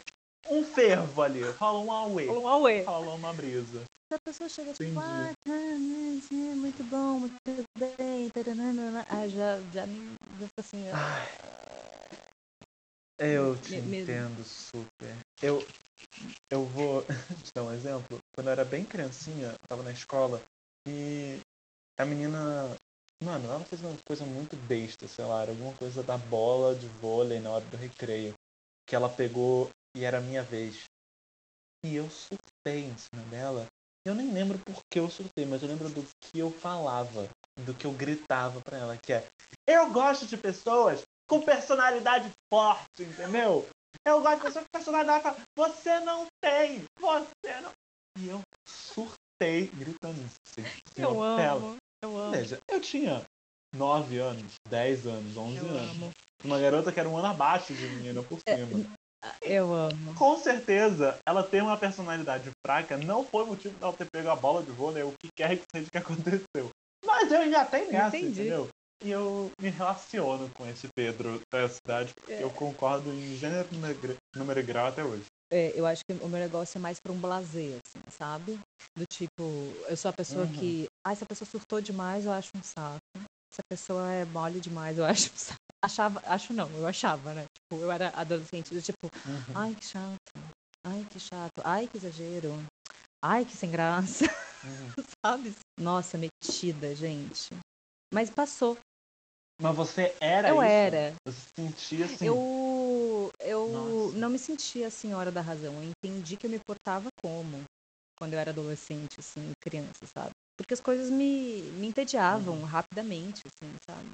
[0.51, 2.83] um fervo ali, rola um away, Um auê.
[2.83, 3.83] rola uma brisa.
[4.09, 4.99] Se a pessoa chega tipo, Entendi.
[5.07, 7.35] ah, tá, né, muito bom, muito
[7.79, 9.05] bem, taranana.
[9.09, 10.15] ah, já, já me.
[10.41, 10.89] Já fica assim.
[10.91, 11.29] Ai.
[13.19, 15.17] Eu te Me- me- entendo super.
[15.43, 15.67] Eu,
[16.51, 17.03] eu vou
[17.45, 18.19] te dar um exemplo.
[18.35, 20.41] Quando eu era bem criancinha, eu tava na escola
[20.87, 21.39] e
[21.99, 22.75] a menina.
[23.23, 26.87] Mano, ela fez uma coisa muito besta, sei lá, era alguma coisa da bola de
[26.87, 28.33] vôlei na hora do recreio.
[28.87, 30.85] Que ela pegou e era a minha vez.
[31.85, 33.67] E eu surtei em cima dela.
[34.07, 37.29] Eu nem lembro por que eu surtei, mas eu lembro do que eu falava,
[37.65, 39.27] do que eu gritava pra ela, que é
[39.67, 43.69] Eu gosto de pessoas com personalidade forte, entendeu?
[44.07, 45.43] Eu gosto de pessoas com personalidade forte.
[45.59, 46.85] Você não tem!
[47.01, 47.73] Você não.
[48.19, 50.37] E eu surtei gritando isso.
[50.59, 51.53] Assim, Eu dela.
[51.57, 52.31] amo, eu amo.
[52.33, 53.25] Veja, eu tinha
[53.75, 55.91] 9 anos, 10 anos, 11 Eu anos.
[55.91, 56.11] amo.
[56.45, 58.91] Uma garota que era um ano abaixo de mim, ainda por É, cima.
[59.43, 60.15] Eu amo.
[60.15, 62.97] Com certeza, ela tem uma personalidade fraca.
[62.97, 65.89] Não foi motivo dela ter pego a bola de vôlei, o que quer que seja
[65.91, 66.69] que aconteceu.
[67.05, 68.27] Mas eu ainda tenho Entendi.
[68.43, 68.69] entendeu?
[69.03, 72.43] E eu me relaciono com esse Pedro da cidade, porque É.
[72.43, 75.23] eu concordo em gênero, número- número e grau até hoje.
[75.53, 78.59] É, eu acho que o meu negócio é mais pra um blazer, assim, sabe?
[78.97, 79.43] Do tipo,
[79.89, 80.53] eu sou a pessoa Uhum.
[80.53, 80.87] que.
[81.07, 82.99] Ah, essa pessoa surtou demais, eu acho um saco.
[83.51, 85.58] Se a pessoa é mole demais, eu acho um saco.
[85.85, 87.47] Achava, acho não, eu achava, né?
[87.55, 89.09] Tipo, eu era adolescente, do tipo,
[89.55, 90.33] ai que chato,
[90.85, 92.53] ai que chato, ai que exagero,
[93.23, 94.25] ai que sem graça,
[94.65, 94.93] Uhum.
[95.25, 95.55] sabe?
[95.79, 97.51] Nossa, metida, gente.
[98.13, 98.77] Mas passou.
[99.61, 100.65] Mas você era eu isso?
[100.65, 101.15] era.
[101.25, 102.27] Você se sentia assim?
[102.27, 104.19] Eu, eu Nossa.
[104.19, 105.75] não me sentia a senhora da razão.
[105.75, 107.63] Eu entendi que eu me portava como
[108.19, 110.33] quando eu era adolescente, assim, criança, sabe?
[110.59, 112.65] Porque as coisas me, me entediavam Uhum.
[112.65, 114.11] rapidamente, assim, sabe?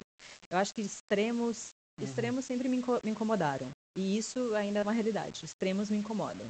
[0.51, 2.05] Eu acho que extremos, Uhum.
[2.07, 3.69] extremos sempre me, inco- me incomodaram.
[3.97, 5.45] E isso ainda é uma realidade.
[5.45, 6.47] Extremos me incomodam.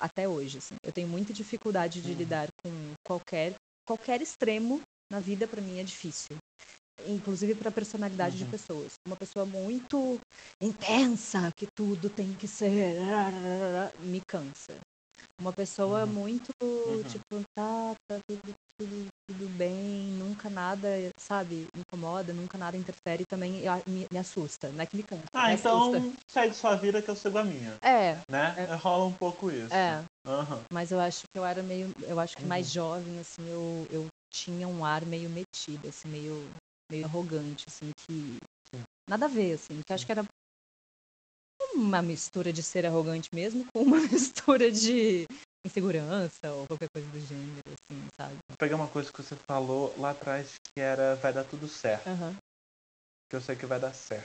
[0.00, 0.76] Até hoje, assim.
[0.84, 2.16] Eu tenho muita dificuldade de Uhum.
[2.18, 2.70] lidar com
[3.04, 3.54] qualquer,
[3.86, 6.36] qualquer extremo na vida, pra mim, é difícil.
[7.08, 8.50] Inclusive pra personalidade de Uhum.
[8.50, 8.92] pessoas.
[9.06, 10.20] Uma pessoa muito
[10.62, 12.94] intensa, que tudo tem que ser.
[14.00, 14.78] me cansa.
[15.40, 16.06] Uma pessoa Uhum.
[16.12, 17.02] muito, Uhum.
[17.04, 23.62] tipo, tá, tá tudo, tudo, tudo bem, nunca nada, sabe, incomoda, nunca nada interfere também
[23.86, 24.68] me, me assusta.
[24.70, 25.22] Não é que me cansa.
[25.32, 26.02] Ah, me então assusta.
[26.28, 28.54] segue sua vida que eu sigo a minha, É, né?
[28.56, 28.74] É.
[28.74, 29.74] Rola um pouco isso.
[29.74, 30.04] é.
[30.26, 30.60] Aham.
[30.70, 31.90] Mas eu acho que eu era meio.
[32.02, 32.72] Eu acho que mais Uhum.
[32.72, 36.46] jovem, assim, eu, eu tinha um ar meio metido, assim, meio,
[36.90, 38.36] meio arrogante, assim, que.
[39.08, 40.24] Nada a ver, assim, que eu acho que era
[41.74, 45.26] uma mistura de ser arrogante mesmo com uma mistura de
[45.66, 48.34] insegurança ou qualquer coisa do gênero, assim, sabe?
[48.48, 52.08] Vou pegar uma coisa que você falou lá atrás que era vai dar tudo certo.
[52.08, 52.36] Aham,
[53.28, 54.24] Que eu sei que vai dar certo.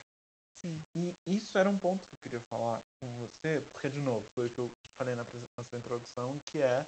[0.58, 0.82] sim.
[0.96, 4.48] E isso era um ponto que eu queria falar com você, porque, de novo, foi
[4.48, 6.86] o que eu falei na na sua introdução, que é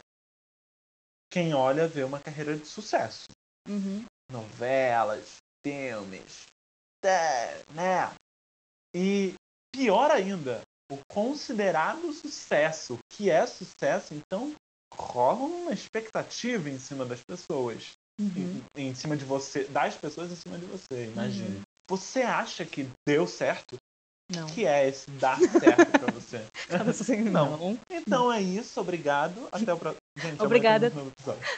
[1.29, 3.27] quem olha vê uma carreira de sucesso.
[3.67, 4.05] Uhum.
[4.31, 6.45] Novelas, filmes,
[7.73, 8.13] né?
[8.95, 9.35] E
[9.77, 10.61] pior ainda,
[10.91, 14.53] o considerado sucesso, o que é sucesso, então
[14.93, 17.91] rola uma expectativa em cima das pessoas.
[18.19, 18.63] Uhum.
[18.75, 21.57] Em, em cima de você, das pessoas em cima de você, imagine.
[21.57, 21.61] Uhum.
[21.89, 23.77] Você acha que deu certo?
[24.29, 24.47] Não.
[24.47, 26.43] O que é esse dar certo pra você?
[26.89, 27.57] Assim, Não.
[27.57, 27.79] não.
[27.89, 29.47] Então é isso, obrigado.
[29.51, 30.01] Até o próximo.
[30.39, 30.91] Obrigada.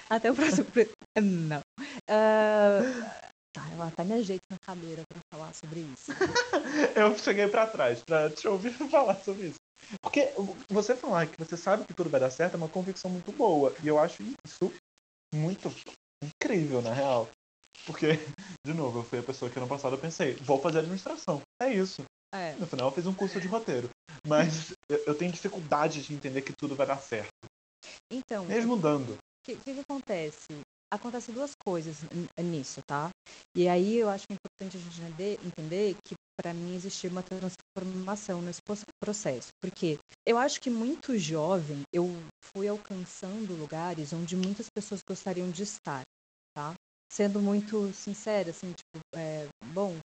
[0.09, 0.67] Até o próximo.
[1.17, 1.61] Não.
[2.07, 6.11] Ah, tá, eu até me ajeito na cadeira pra falar sobre isso.
[6.95, 9.59] Eu cheguei pra trás pra te ouvir falar sobre isso.
[10.01, 10.31] Porque
[10.69, 13.73] você falar que você sabe que tudo vai dar certo é uma convicção muito boa.
[13.83, 14.71] E eu acho isso
[15.33, 15.73] muito
[16.23, 17.29] incrível, na real.
[17.85, 18.07] Porque,
[18.65, 21.41] de novo, eu fui a pessoa que ano passado eu pensei, vou fazer administração.
[21.61, 22.03] É isso.
[22.33, 22.53] É.
[22.53, 23.89] No final eu fiz um curso de roteiro.
[24.27, 27.29] Mas eu eu tenho dificuldade de entender que tudo vai dar certo.
[28.11, 29.13] Então, Mesmo dando.
[29.13, 30.47] O que, que, que acontece?
[30.91, 31.97] Acontecem duas coisas
[32.39, 33.09] nisso, tá?
[33.55, 37.21] E aí eu acho que é importante a gente entender, que para mim existia uma
[37.21, 38.61] transformação nesse
[38.99, 39.49] processo.
[39.61, 42.07] Porque eu acho que muito jovem eu
[42.41, 46.01] fui alcançando lugares onde muitas pessoas gostariam de estar,
[46.55, 46.73] tá?
[47.11, 49.97] Sendo muito sincera, assim, tipo, é, bom,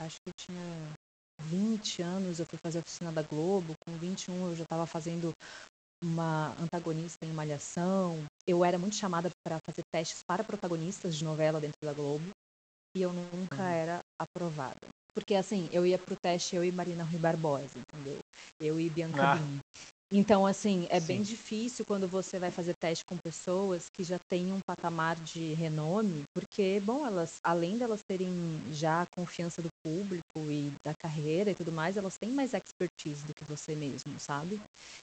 [0.00, 0.94] acho que eu tinha
[1.42, 5.32] 20 anos eu fui fazer a oficina da Globo, com 21 eu já estava fazendo
[6.02, 8.24] uma antagonista em Malhação.
[8.46, 12.28] Eu era muito chamada para fazer testes para protagonistas de novela dentro da Globo
[12.96, 13.68] e eu nunca uhum.
[13.68, 14.88] era aprovada.
[15.14, 18.18] Porque assim, eu ia pro teste, eu e Marina Rui Barbosa, entendeu?
[18.60, 19.38] Eu e Bianca ah.
[20.12, 21.06] Então, assim, é Sim.
[21.06, 25.52] bem difícil quando você vai fazer teste com pessoas que já têm um patamar de
[25.54, 28.30] renome, porque, bom, elas, além delas terem
[28.72, 33.26] já a confiança do público e da carreira e tudo mais, elas têm mais expertise
[33.26, 34.60] do que você mesmo, sabe?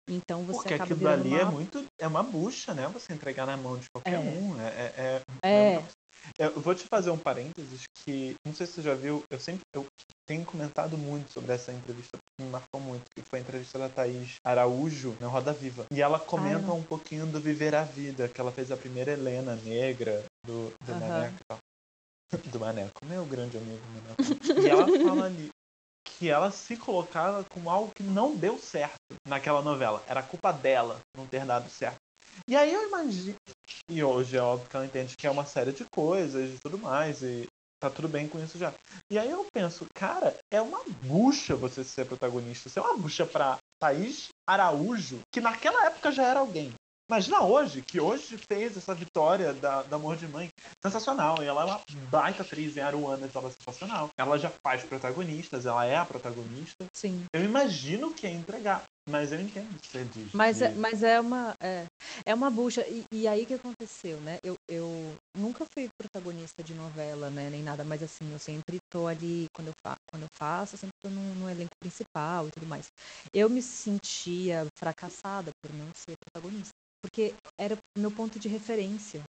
[0.07, 1.51] Então você porque acaba aquilo ali é uma...
[1.51, 1.85] é muito.
[1.99, 2.87] É uma bucha, né?
[2.87, 4.19] Você entregar na mão de qualquer é.
[4.19, 4.61] um.
[4.61, 5.83] É, é, é, é,
[6.39, 9.39] é eu vou te fazer um parênteses que, não sei se você já viu, eu
[9.39, 9.85] sempre eu
[10.25, 14.35] tenho comentado muito sobre essa entrevista, me marcou muito, que foi a entrevista da Thaís
[14.43, 15.85] Araújo na Roda Viva.
[15.91, 19.55] E ela comenta um pouquinho do Viver a Vida, que ela fez a primeira Helena
[19.55, 20.99] negra do, do uhum.
[20.99, 21.35] Maneco.
[22.51, 24.23] Do Maneco, meu grande amigo Maneco.
[24.65, 25.51] E ela fala ali
[26.03, 28.95] que ela se colocava como algo que não deu certo
[29.27, 30.03] naquela novela.
[30.07, 31.97] Era culpa dela não ter dado certo.
[32.47, 33.35] E aí eu imagino.
[33.89, 36.77] E hoje é óbvio que ela entende que é uma série de coisas e tudo
[36.77, 37.21] mais.
[37.21, 37.47] E
[37.83, 38.73] tá tudo bem com isso já.
[39.11, 42.69] E aí eu penso, cara, é uma bucha você ser protagonista.
[42.69, 46.73] Você é uma bucha pra Thaís Araújo, que naquela época já era alguém.
[47.09, 50.47] Imagina hoje, que hoje fez essa vitória da, da Amor de Mãe.
[50.81, 51.43] Sensacional.
[51.43, 54.09] E ela é uma baita atriz em Aruana, ela é sensacional.
[54.17, 56.85] Ela já faz protagonistas, ela é a protagonista.
[56.93, 57.25] Sim.
[57.33, 58.83] Eu imagino que é entregar.
[59.09, 60.31] Mas eu entendo você diz.
[60.33, 61.85] Mas, é, mas é uma é,
[62.25, 62.87] é uma bucha.
[62.87, 64.39] E, e, aí que aconteceu, né?
[64.43, 67.49] Eu, eu nunca fui protagonista de novela, né?
[67.49, 70.79] Nem nada, mas assim, eu sempre tô ali, quando eu, fa quando eu faço, eu
[70.79, 72.87] sempre tô no, no elenco principal e tudo mais.
[73.33, 76.71] Eu me sentia fracassada por não ser protagonista
[77.03, 79.21] porque era meu ponto de referência.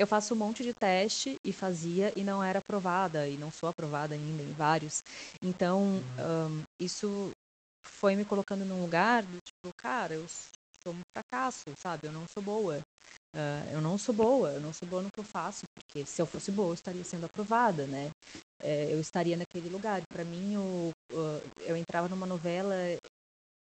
[0.00, 3.68] Eu faço um monte de teste e fazia e não era aprovada, e não sou
[3.68, 5.02] aprovada ainda em vários.
[5.42, 7.30] Então, um, isso
[7.88, 12.06] foi me colocando num lugar do tipo, cara, eu sou um fracasso, sabe?
[12.06, 12.80] Eu não sou boa.
[13.34, 16.20] Uh, eu não sou boa, eu não sou boa no que eu faço, porque se
[16.20, 18.10] eu fosse boa, eu estaria sendo aprovada, né?
[18.60, 20.02] É, eu estaria naquele lugar.
[20.10, 20.92] Para mim, eu,
[21.60, 22.74] eu entrava numa novela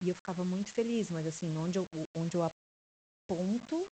[0.02, 2.42] e eu ficava muito feliz, mas assim, onde eu, onde eu
[3.28, 3.86] ponto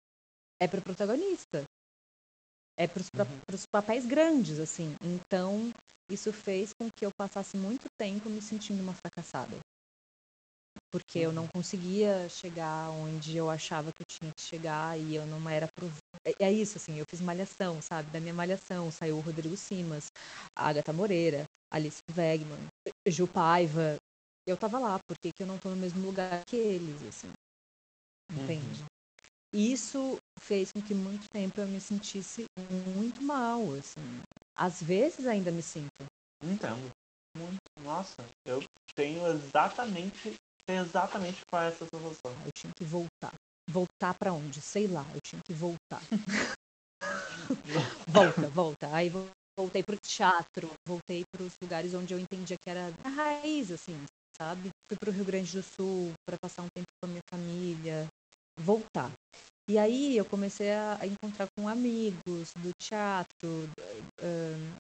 [0.61, 1.65] é para o protagonista.
[2.79, 3.67] É para os uhum.
[3.73, 4.95] papéis grandes, assim.
[5.03, 5.73] Então,
[6.11, 9.57] isso fez com que eu passasse muito tempo me sentindo uma fracassada.
[10.97, 11.49] Porque eu não uhum.
[11.55, 15.91] conseguia chegar onde eu achava que eu tinha que chegar e eu não era pro...
[16.25, 18.11] É, é isso, assim, eu fiz malhação, sabe?
[18.11, 20.07] Da minha malhação saiu o Rodrigo Simas,
[20.57, 22.67] a Agatha Moreira, Alice Wegman,
[23.07, 23.97] Ju Paiva.
[24.47, 27.31] Eu tava lá, por que, que eu não tô no mesmo lugar que eles, assim?
[28.33, 28.81] Entende?
[28.81, 28.87] Uhum
[29.57, 32.45] isso fez com que muito tempo eu me sentisse
[32.95, 34.23] muito mal, assim.
[34.55, 36.05] Às vezes ainda me sinto.
[36.43, 36.91] Entendo.
[37.37, 37.57] Muito.
[37.83, 38.63] Nossa, eu
[38.95, 40.35] tenho exatamente,
[40.69, 42.33] exatamente qual é essa sensação.
[42.45, 43.33] Eu tinha que voltar.
[43.71, 44.61] Voltar para onde?
[44.61, 46.03] Sei lá, eu tinha que voltar.
[48.09, 48.95] volta, volta.
[48.95, 49.11] Aí
[49.59, 53.97] voltei pro teatro, voltei para os lugares onde eu entendia que era a raiz, assim,
[54.37, 54.71] sabe?
[54.87, 58.07] Fui pro Rio Grande do Sul para passar um tempo com a minha família,
[58.59, 59.11] voltar.
[59.69, 63.69] E aí eu comecei a, a encontrar com amigos do teatro.
[64.23, 64.77] Um,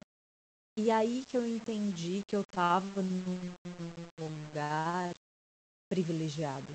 [0.79, 3.55] e aí que eu entendi que eu estava num
[4.21, 5.13] lugar
[5.97, 6.67] privilegiado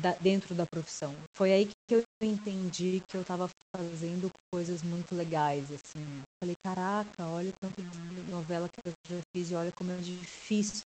[0.00, 1.14] da, dentro da profissão.
[1.36, 6.22] Foi aí que eu entendi que eu estava fazendo coisas muito legais, assim.
[6.42, 9.96] Falei, caraca, olha o tanto de novela que eu já fiz e olha como é
[9.96, 10.82] difícil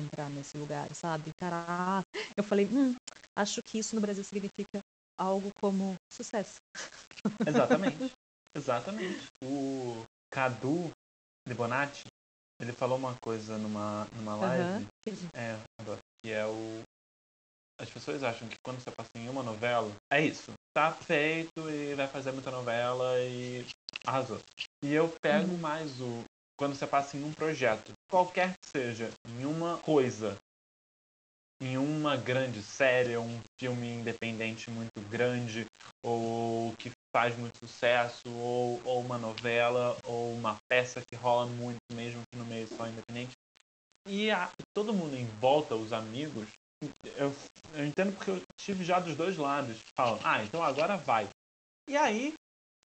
[0.00, 1.30] entrar nesse lugar, sabe?
[1.38, 2.02] Caraca.
[2.36, 2.96] Eu falei, hum,
[3.36, 4.80] acho que isso no Brasil significa
[5.16, 6.56] algo como sucesso.
[7.46, 8.12] Exatamente.
[8.52, 9.26] Exatamente.
[9.44, 10.90] O Cadu
[11.46, 12.04] de Bonatti,
[12.60, 14.84] ele falou uma coisa numa, numa live.
[15.06, 15.14] Uhum.
[15.34, 15.56] É,
[16.24, 16.82] que é o.
[17.78, 20.52] As pessoas acham que quando você passa em uma novela, é isso.
[20.74, 23.64] Tá feito e vai fazer muita novela e
[24.04, 24.40] arrasou.
[24.82, 25.58] E eu pego uhum.
[25.58, 26.24] mais o.
[26.58, 30.36] Quando você passa em um projeto, qualquer que seja, em uma coisa
[31.60, 35.66] em uma grande série, um filme independente muito grande,
[36.04, 41.78] ou que faz muito sucesso, ou, ou uma novela, ou uma peça que rola muito,
[41.92, 43.32] mesmo que no meio só independente.
[44.06, 46.48] E a, todo mundo em volta, os amigos,
[47.16, 47.34] eu,
[47.74, 51.28] eu entendo porque eu tive já dos dois lados, falam, ah, então agora vai.
[51.88, 52.34] E aí,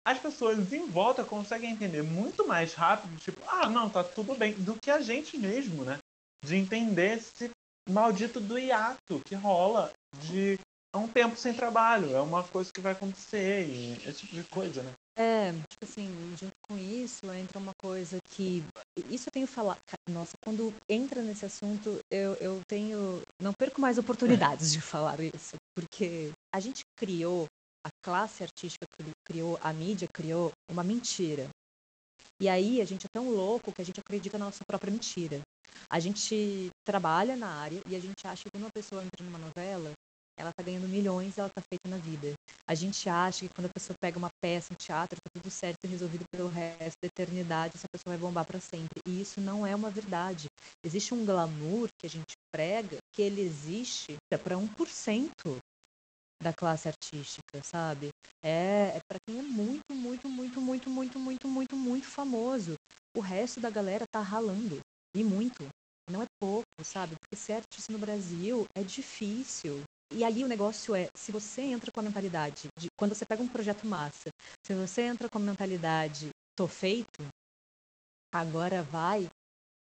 [0.05, 4.53] as pessoas em volta conseguem entender muito mais rápido, tipo, ah, não, tá tudo bem,
[4.53, 5.97] do que a gente mesmo, né?
[6.43, 7.49] De entender se
[7.89, 10.59] maldito do hiato que rola de
[10.95, 12.15] um tempo sem trabalho.
[12.15, 14.93] É uma coisa que vai acontecer e esse tipo de coisa, né?
[15.15, 16.07] É, tipo assim,
[16.39, 18.63] junto com isso entra uma coisa que.
[19.09, 19.79] Isso eu tenho falado.
[20.09, 23.21] Nossa, quando entra nesse assunto, eu, eu tenho.
[23.41, 25.55] Não perco mais oportunidades de falar isso.
[25.75, 27.45] Porque a gente criou,
[27.85, 28.85] a classe artística
[29.25, 31.49] criou, a mídia criou uma mentira.
[32.39, 35.41] E aí a gente é tão louco que a gente acredita na nossa própria mentira.
[35.89, 39.37] A gente trabalha na área e a gente acha que quando uma pessoa entra numa
[39.37, 39.91] novela,
[40.37, 42.33] ela tá ganhando milhões, ela tá feita na vida.
[42.67, 45.77] A gente acha que quando a pessoa pega uma peça, um teatro, tá tudo certo
[45.83, 48.99] e resolvido pelo resto da eternidade, essa pessoa vai bombar para sempre.
[49.07, 50.47] E isso não é uma verdade.
[50.83, 55.59] Existe um glamour que a gente prega, que ele existe para 1%
[56.41, 58.09] da classe artística, sabe?
[58.43, 62.73] É, é para quem é muito, muito, muito, muito, muito, muito, muito, muito famoso.
[63.15, 64.79] O resto da galera tá ralando.
[65.15, 65.67] E muito.
[66.09, 67.15] Não é pouco, sabe?
[67.19, 69.83] Porque ser artista no Brasil é difícil.
[70.13, 73.41] E ali o negócio é, se você entra com a mentalidade de quando você pega
[73.41, 74.29] um projeto massa,
[74.65, 77.25] se você entra com a mentalidade tô feito,
[78.33, 79.29] agora vai,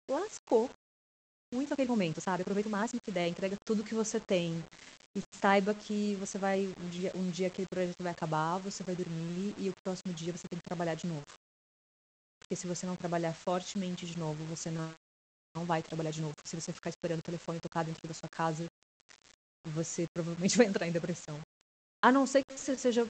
[0.09, 0.69] lascou.
[1.53, 2.41] Muito aquele momento, sabe?
[2.41, 4.63] Aproveita o máximo que der, entrega tudo que você tem.
[5.15, 8.95] E saiba que você vai, um dia, um dia aquele projeto vai acabar, você vai
[8.95, 11.25] dormir e o próximo dia você tem que trabalhar de novo.
[12.39, 14.93] Porque se você não trabalhar fortemente de novo, você não,
[15.55, 16.33] não vai trabalhar de novo.
[16.45, 18.65] Se você ficar esperando o telefone tocar dentro da sua casa,
[19.67, 21.39] você provavelmente vai entrar em depressão.
[22.03, 23.07] A não ser que você seja.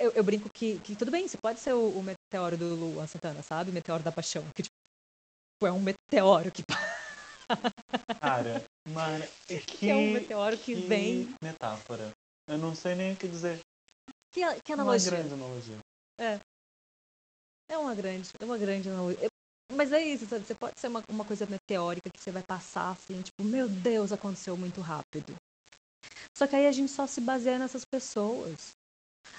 [0.00, 3.06] Eu, eu brinco que, que, tudo bem, você pode ser o, o meteoro do Luan
[3.06, 3.70] Santana, sabe?
[3.70, 4.44] O meteoro da paixão.
[4.54, 6.62] Que tipo, é um meteoro que.
[8.20, 11.34] Cara, mano, é que, é um meteoro que, que, vem.
[11.42, 12.12] Metáfora.
[12.46, 13.60] Eu não sei nem o que dizer.
[14.30, 15.10] Que, que analogia.
[15.10, 15.78] Uma grande analogia.
[16.20, 16.40] É.
[17.70, 19.28] É uma grande, é uma grande analogia.
[19.72, 20.44] Mas é isso, sabe?
[20.46, 24.12] Você pode ser uma, uma coisa meteórica que você vai passar assim, tipo, meu Deus,
[24.12, 25.36] aconteceu muito rápido.
[26.38, 28.70] Só que aí a gente só se baseia nessas pessoas.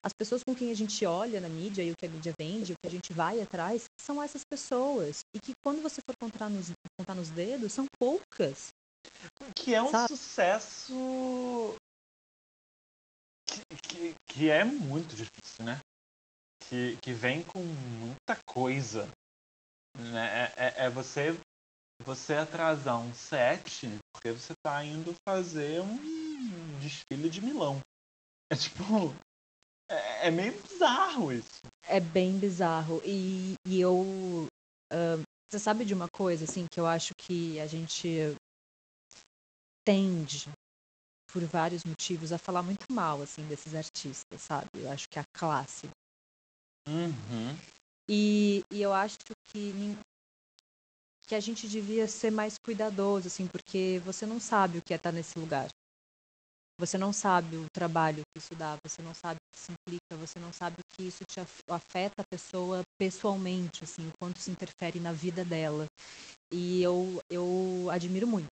[0.03, 2.73] As pessoas com quem a gente olha na mídia e o que a mídia vende,
[2.73, 5.21] o que a gente vai atrás, são essas pessoas.
[5.33, 8.67] E que quando você for contar nos, contar nos dedos, são poucas.
[9.55, 10.09] Que é um sabe?
[10.09, 11.73] sucesso
[13.47, 15.79] que, que, que, é muito difícil, né?
[16.67, 19.07] Que, que vem com muita coisa.
[19.97, 20.51] Né?
[20.57, 21.33] É, é, é você,
[22.03, 26.18] você atrasar um set porque você está indo fazer um
[26.82, 27.82] desfile de Milão.
[28.52, 28.84] É tipo.
[29.89, 31.62] É, é meio bizarro isso.
[31.84, 33.02] É bem bizarro.
[33.06, 34.02] E, e eu.
[34.91, 38.36] Uh, você sabe de uma coisa, assim, que eu acho que a gente
[39.84, 40.47] tende,
[41.32, 44.69] por vários motivos, a falar muito mal, assim, desses artistas, sabe?
[44.75, 45.89] Eu acho que é a classe.
[46.88, 47.58] Uhum.
[48.08, 49.73] E, e eu acho que
[51.30, 54.97] que a gente devia ser mais cuidadoso, assim, porque você não sabe o que é
[54.97, 55.69] estar nesse lugar.
[56.79, 60.15] Você não sabe o trabalho que isso dá, você não sabe o que isso implica,
[60.15, 64.97] você não sabe que isso te afeta a pessoa pessoalmente, assim, o quanto isso interfere
[64.97, 65.85] na vida dela.
[66.49, 68.47] E eu, eu admiro muito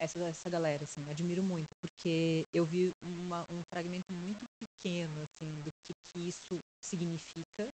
[0.00, 5.52] essa, essa galera, assim, admiro muito, porque eu vi uma, um fragmento muito pequeno, assim,
[5.60, 7.68] do que, que isso significa.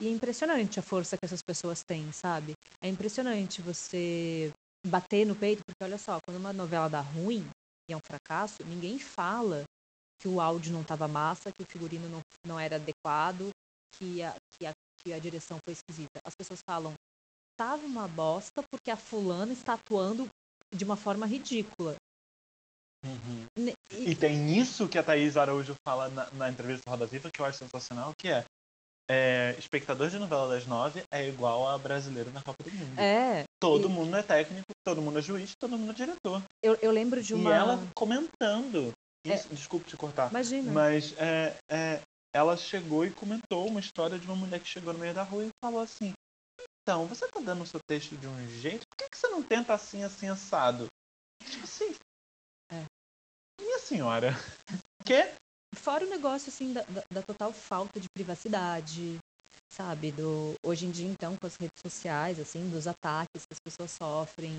[0.00, 2.52] E é impressionante a força que essas pessoas têm, sabe?
[2.80, 4.52] É impressionante você
[4.86, 7.44] bater no peito, porque olha só, quando uma novela dá ruim,
[7.92, 9.64] é um fracasso, ninguém fala
[10.20, 13.50] que o áudio não estava massa, que o figurino não, não era adequado,
[13.92, 16.20] que a, que, a, que a direção foi esquisita.
[16.24, 16.94] As pessoas falam,
[17.56, 20.28] tava uma bosta porque a fulana está atuando
[20.74, 21.96] de uma forma ridícula.
[23.04, 23.46] Uhum.
[23.92, 27.40] E, e, tem isso que a Thaís Araújo fala na, na entrevista Roda Viva, que
[27.40, 28.44] eu acho sensacional, que é,
[29.12, 32.96] é, espectador de novela das nove é igual a brasileiro na Copa do Mundo.
[32.96, 33.42] É.
[33.58, 33.90] Todo e...
[33.90, 36.40] mundo é técnico, todo mundo é juiz, todo mundo é diretor.
[36.62, 37.50] Eu, eu lembro de uma.
[37.50, 38.92] E ela comentando.
[39.26, 39.54] Isso, é...
[39.54, 40.30] Desculpe te cortar.
[40.30, 40.70] Imagina.
[40.70, 42.00] Mas é, é,
[42.32, 45.44] ela chegou e comentou uma história de uma mulher que chegou no meio da rua
[45.44, 46.12] e falou assim:
[46.82, 49.42] Então, você tá dando o seu texto de um jeito, por que, que você não
[49.42, 50.86] tenta assim, assim, assado?
[51.44, 51.96] Tipo assim.
[52.70, 52.84] É.
[53.60, 54.30] Minha senhora.
[55.04, 55.39] que?
[55.74, 59.18] Fora o negócio, assim, da, da, da total falta de privacidade,
[59.72, 60.12] sabe?
[60.12, 63.90] Do, hoje em dia, então, com as redes sociais, assim, dos ataques que as pessoas
[63.90, 64.54] sofrem.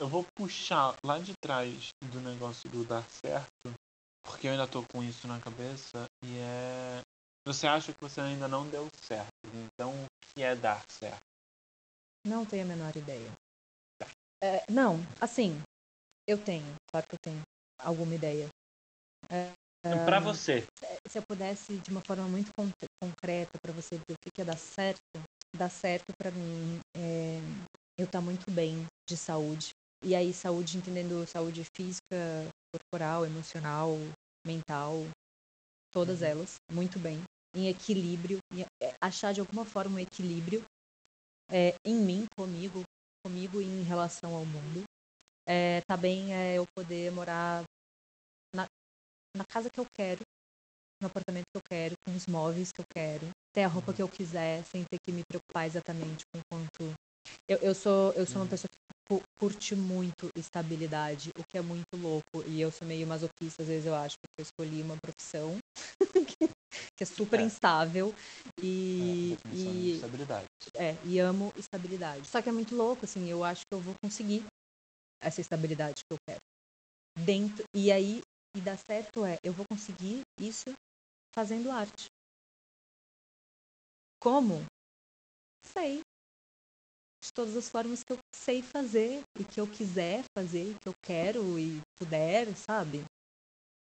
[0.00, 3.74] Eu vou puxar lá de trás do negócio do dar certo,
[4.22, 7.00] porque eu ainda tô com isso na cabeça, e é.
[7.44, 11.20] Você acha que você ainda não deu certo, então o que é dar certo?
[12.24, 13.32] Não tenho a menor ideia.
[13.98, 14.06] Tá.
[14.40, 15.60] É, não, assim,
[16.26, 17.42] eu tenho, claro que eu tenho
[17.80, 18.48] alguma ideia.
[19.28, 19.52] É,
[19.82, 20.64] para você.
[21.08, 22.52] Se eu pudesse, de uma forma muito
[23.00, 25.00] concreta, para você ver o que, que é dar certo,
[25.56, 27.40] dar certo para mim é
[27.98, 29.70] eu estar tá muito bem de saúde.
[30.04, 32.16] E aí, saúde, entendendo saúde física,
[32.72, 33.96] corporal, emocional,
[34.44, 35.04] mental,
[35.92, 36.26] todas uhum.
[36.26, 37.22] elas, muito bem.
[37.54, 40.64] em equilíbrio, em é, achar de alguma forma um equilíbrio
[41.50, 42.82] é, em mim, comigo,
[43.24, 44.84] comigo e em relação ao mundo.
[45.46, 47.62] É, tá bem é eu poder morar
[49.42, 50.20] na casa que eu quero,
[51.02, 54.00] no apartamento que eu quero, com os móveis que eu quero, ter a roupa que
[54.00, 56.94] eu quiser, sem ter que me preocupar exatamente com quanto.
[57.48, 58.48] Eu, eu sou eu sou uma uhum.
[58.48, 62.42] pessoa que curte muito estabilidade, o que é muito louco.
[62.46, 65.58] E eu sou meio masoquista, às vezes eu acho, porque eu escolhi uma profissão
[66.96, 67.42] que é super é.
[67.42, 68.14] instável
[68.62, 70.46] e, é, e estabilidade.
[70.74, 72.26] É, e amo estabilidade.
[72.28, 74.44] Só que é muito louco, assim, eu acho que eu vou conseguir
[75.20, 76.40] essa estabilidade que eu quero.
[77.18, 78.21] Dentro, e aí,
[78.54, 80.74] e dá certo é, eu vou conseguir isso
[81.34, 82.06] fazendo arte.
[84.20, 84.64] Como?
[85.64, 86.00] Sei.
[87.24, 90.94] De todas as formas que eu sei fazer e que eu quiser fazer, que eu
[91.02, 93.04] quero e puder, sabe?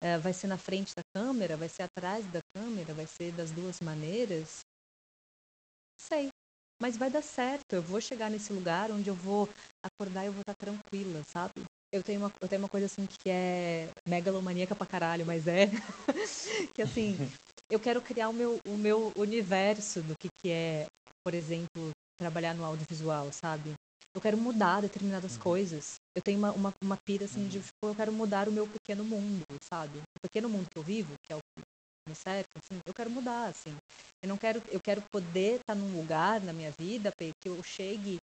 [0.01, 3.51] É, vai ser na frente da câmera, vai ser atrás da câmera, vai ser das
[3.51, 4.61] duas maneiras.
[5.99, 6.29] Sei.
[6.81, 7.73] Mas vai dar certo.
[7.73, 9.49] Eu vou chegar nesse lugar onde eu vou
[9.83, 11.65] acordar e eu vou estar tranquila, sabe?
[11.91, 15.67] Eu tenho uma, eu tenho uma coisa assim que é megalomaníaca pra caralho, mas é.
[16.75, 17.17] que assim,
[17.69, 20.85] eu quero criar o meu, o meu universo do que, que é,
[21.23, 23.73] por exemplo, trabalhar no audiovisual, sabe?
[24.13, 25.41] Eu quero mudar determinadas uhum.
[25.41, 25.95] coisas.
[26.15, 27.63] Eu tenho uma, uma, uma pira assim de, uhum.
[27.63, 29.97] tipo, eu quero mudar o meu pequeno mundo, sabe?
[29.99, 31.39] O pequeno mundo que eu vivo, que é o
[32.07, 33.75] me cerca, assim, eu quero mudar, assim.
[34.21, 38.17] Eu não quero, eu quero poder estar num lugar na minha vida que eu chegue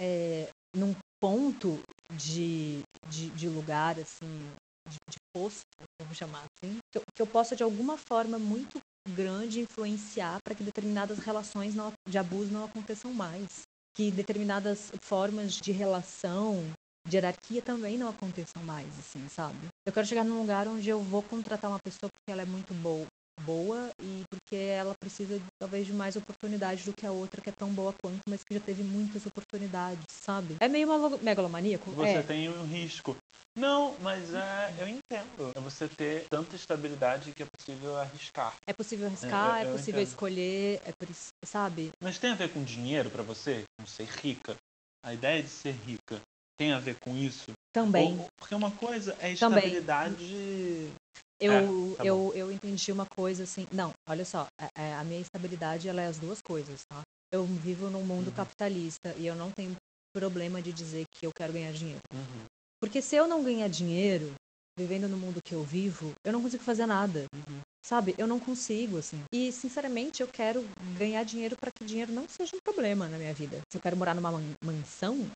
[0.00, 1.78] é, num ponto
[2.16, 4.50] de, de, de lugar, assim,
[4.88, 5.62] de, de posto,
[6.00, 10.54] vamos chamar assim, que eu, que eu possa de alguma forma muito grande influenciar para
[10.54, 13.62] que determinadas relações não, de abuso não aconteçam mais,
[13.96, 16.60] que determinadas formas de relação,
[17.06, 19.68] de hierarquia também não aconteçam mais, assim, sabe?
[19.86, 22.74] Eu quero chegar num lugar onde eu vou contratar uma pessoa porque ela é muito
[22.74, 23.06] boa,
[23.44, 27.52] boa e porque ela precisa talvez de mais oportunidade do que a outra que é
[27.52, 30.56] tão boa quanto, mas que já teve muitas oportunidades, sabe?
[30.60, 31.90] É meio uma megalomaníaco.
[31.92, 32.22] Você é.
[32.22, 33.16] tem um risco.
[33.56, 35.52] Não, mas é, eu entendo.
[35.54, 38.54] É você ter tanta estabilidade que é possível arriscar.
[38.66, 40.08] É possível arriscar, é, é possível entendo.
[40.08, 41.90] escolher, é sabe?
[42.02, 43.64] Mas tem a ver com dinheiro para você?
[43.78, 44.56] Com ser rica?
[45.04, 46.20] A ideia de ser rica
[46.56, 47.52] tem a ver com isso?
[47.72, 48.18] Também.
[48.18, 50.92] Ou, porque uma coisa é estabilidade Também.
[51.40, 53.66] Eu, é, tá eu, eu entendi uma coisa assim.
[53.72, 57.02] Não, olha só, a, é, é, a, minha estabilidade ela é as duas coisas, tá?
[57.32, 58.34] Eu vivo num mundo uhum.
[58.34, 59.74] capitalista e eu não tenho
[60.14, 62.00] problema de dizer que eu quero ganhar dinheiro.
[62.12, 62.44] Uhum.
[62.80, 64.32] Porque se eu não ganhar dinheiro,
[64.78, 67.26] vivendo no mundo que eu vivo, eu não consigo fazer nada.
[67.34, 67.60] Uhum.
[67.84, 68.14] Sabe?
[68.16, 69.20] Eu não consigo, assim.
[69.32, 70.64] E, sinceramente, eu quero
[70.96, 73.60] ganhar dinheiro para que dinheiro não seja um problema na minha vida.
[73.70, 74.30] Se eu quero morar numa
[74.64, 75.28] mansão,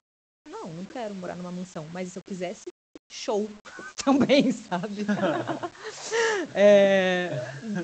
[0.49, 1.87] não, não quero morar numa mansão.
[1.93, 2.67] Mas se eu quisesse,
[3.11, 3.49] show
[4.05, 5.07] também, sabe?
[6.55, 7.31] é,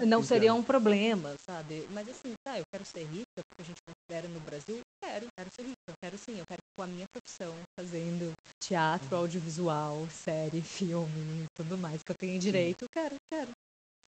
[0.06, 1.86] não seria um problema, sabe?
[1.90, 5.50] Mas assim, tá, eu quero ser rica, porque a gente considera no Brasil, quero, quero
[5.54, 11.44] ser rica, quero sim, eu quero com a minha profissão, fazendo teatro, audiovisual, série, filme
[11.44, 13.50] e tudo mais que eu tenho direito, quero, quero.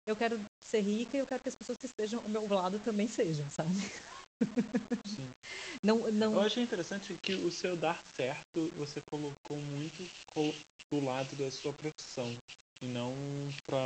[0.08, 2.80] Eu quero ser rica e eu quero que as pessoas que estejam ao meu lado
[2.80, 3.70] também sejam, sabe?
[5.06, 5.30] Sim.
[5.84, 6.34] Não, não...
[6.34, 10.04] Eu achei interessante que o seu dar certo você colocou muito
[10.92, 12.36] do lado da sua profissão
[12.82, 13.14] e não
[13.66, 13.80] pra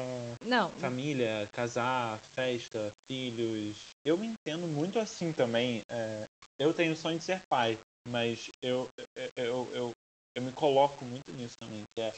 [0.44, 0.72] não.
[0.72, 3.76] família, casar, festa, filhos.
[4.06, 5.82] Eu me entendo muito assim também.
[5.90, 6.26] É,
[6.60, 7.78] eu tenho o sonho de ser pai,
[8.08, 9.92] mas eu, eu, eu, eu,
[10.36, 12.14] eu me coloco muito nisso também, que é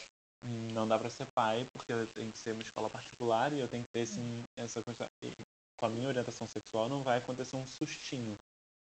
[0.73, 3.83] não dá para ser pai porque tem que ser uma escola particular e eu tenho
[3.83, 4.19] que ter esse,
[4.57, 5.07] essa coisa
[5.78, 8.36] com a minha orientação sexual não vai acontecer um sustinho,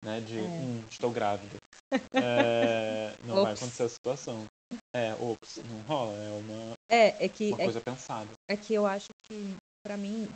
[0.03, 0.21] né?
[0.21, 0.41] De, é.
[0.41, 1.57] hum, estou grávida.
[2.15, 4.47] É, não vai acontecer a situação.
[4.95, 8.29] É, ops, não rola, é uma, é, é que, uma é coisa pensada.
[8.49, 10.27] É que eu acho que, para mim,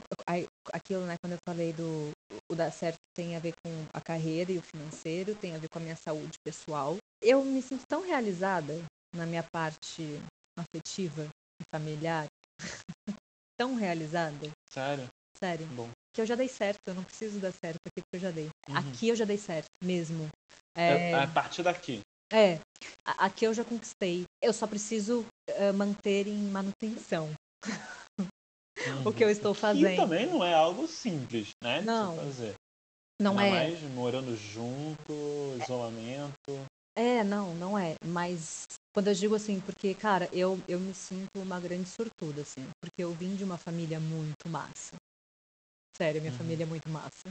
[0.71, 2.11] aquilo, né, quando eu falei do
[2.51, 5.67] o dar certo tem a ver com a carreira e o financeiro, tem a ver
[5.69, 6.97] com a minha saúde pessoal.
[7.21, 8.73] Eu me sinto tão realizada
[9.15, 10.21] na minha parte
[10.55, 11.27] afetiva
[11.59, 12.27] e familiar.
[13.57, 14.51] tão realizada.
[14.69, 15.07] Sério?
[15.39, 15.65] Sério.
[15.67, 18.31] Bom que eu já dei certo, eu não preciso dar certo aqui porque eu já
[18.31, 18.49] dei.
[18.67, 18.75] Uhum.
[18.75, 20.27] Aqui eu já dei certo, mesmo.
[20.75, 22.01] É, é a partir daqui.
[22.33, 22.59] É,
[23.05, 24.25] aqui eu já conquistei.
[24.41, 27.29] Eu só preciso uh, manter em manutenção
[27.67, 28.17] uhum.
[29.05, 29.93] o que eu estou fazendo.
[29.93, 31.81] E também não é algo simples, né?
[31.81, 32.15] Não.
[32.17, 32.55] fazer.
[33.21, 33.69] Não Ainda é.
[33.69, 35.13] mais morando junto,
[35.61, 36.65] isolamento.
[36.95, 37.95] É, não, não é.
[38.03, 42.67] Mas quando eu digo assim, porque, cara, eu, eu me sinto uma grande sortuda, assim.
[42.81, 44.95] Porque eu vim de uma família muito massa.
[45.97, 46.37] Sério, minha uhum.
[46.37, 47.29] família é muito massa.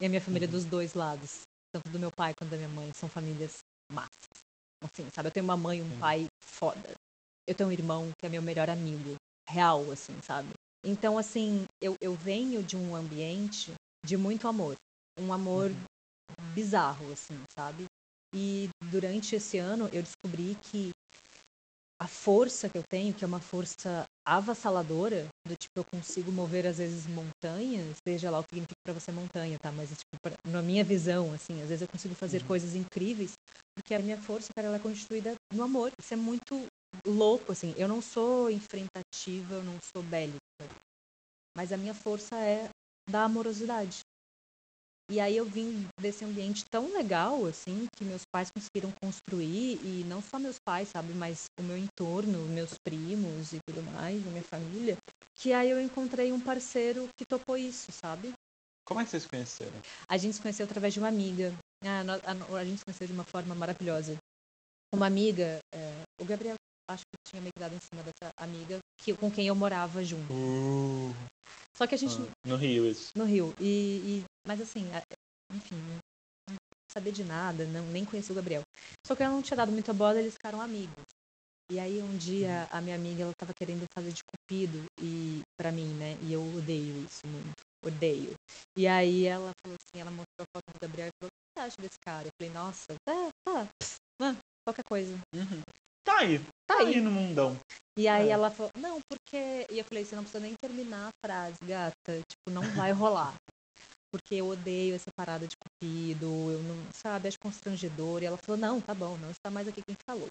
[0.00, 0.52] E a minha família uhum.
[0.52, 1.42] dos dois lados,
[1.72, 3.58] tanto do meu pai quanto da minha mãe, são famílias
[3.92, 4.28] massas.
[4.82, 5.28] Assim, sabe?
[5.28, 5.98] Eu tenho uma mãe e um uhum.
[5.98, 6.94] pai foda.
[7.46, 9.14] Eu tenho um irmão que é meu melhor amigo.
[9.46, 10.48] Real, assim, sabe?
[10.84, 14.74] Então, assim, eu, eu venho de um ambiente de muito amor.
[15.18, 16.54] Um amor Uhum.
[16.54, 17.84] bizarro, assim, sabe?
[18.34, 20.90] E durante esse ano eu descobri que
[22.00, 26.66] a força que eu tenho, que é uma força avassaladora, do tipo, eu consigo mover
[26.66, 29.72] às vezes montanhas, seja lá o que significa pra você montanha, tá?
[29.72, 32.46] Mas, tipo, pra- na minha visão, assim, às vezes eu consigo fazer Uhum.
[32.48, 33.32] coisas incríveis,
[33.74, 35.90] porque a minha força, cara, ela é constituída no amor.
[35.98, 36.66] Isso é muito
[37.06, 37.74] louco, assim.
[37.76, 40.38] Eu não sou enfrentativa, eu não sou bélica.
[41.56, 42.68] Mas a minha força é
[43.08, 44.00] da amorosidade.
[45.10, 50.04] E aí eu vim desse ambiente tão legal, assim, que meus pais conseguiram construir, e
[50.06, 54.30] não só meus pais, sabe, mas o meu entorno, meus primos e tudo mais, a
[54.30, 54.96] minha família,
[55.34, 58.32] que aí eu encontrei um parceiro que topou isso, sabe?
[58.86, 59.80] Como é que vocês se conheceram?
[60.08, 61.52] A gente se conheceu através de uma amiga.
[61.84, 62.12] Ah, no-
[62.54, 64.16] a, a gente se conheceu de uma forma maravilhosa.
[64.94, 66.54] Uma amiga, é, o Gabriel
[66.88, 70.32] acho que tinha me dado em cima dessa amiga que, com quem eu morava junto.
[70.32, 71.14] Uh,
[71.76, 73.10] Só que a gente no Rio, isso.
[73.16, 73.54] no Rio.
[73.60, 74.86] E- mas assim,
[75.52, 75.76] enfim,
[76.48, 76.56] não
[76.92, 78.62] sabia de nada, não, nem conhecia o Gabriel.
[79.06, 81.04] Só que ela não tinha dado muita bola, eles ficaram amigos.
[81.70, 85.70] E aí um dia a minha amiga ela tava querendo fazer de cupido e para
[85.70, 86.18] mim, né?
[86.22, 87.52] E eu odeio isso muito.
[87.84, 88.34] Odeio.
[88.76, 91.52] E aí ela falou assim, ela mostrou a foto do Gabriel e falou, o que
[91.54, 92.26] você acha desse cara?
[92.26, 93.68] Eu falei, nossa, tá, tá,
[94.20, 94.36] ah,
[94.66, 95.16] qualquer coisa.
[95.34, 95.62] Uhum.
[96.04, 96.94] Tá aí, Tá tá aí.
[96.96, 97.56] aí no mundão.
[97.96, 98.32] E aí É.
[98.32, 99.66] ela falou, não, porque.
[99.70, 102.20] E eu falei, você não precisa nem terminar a frase, gata.
[102.28, 103.34] Tipo, não vai rolar.
[104.12, 108.22] Porque eu odeio essa parada de cupido, eu não, sabe, acho constrangedor.
[108.22, 110.28] E ela falou, não, tá bom, não está mais aqui quem falou.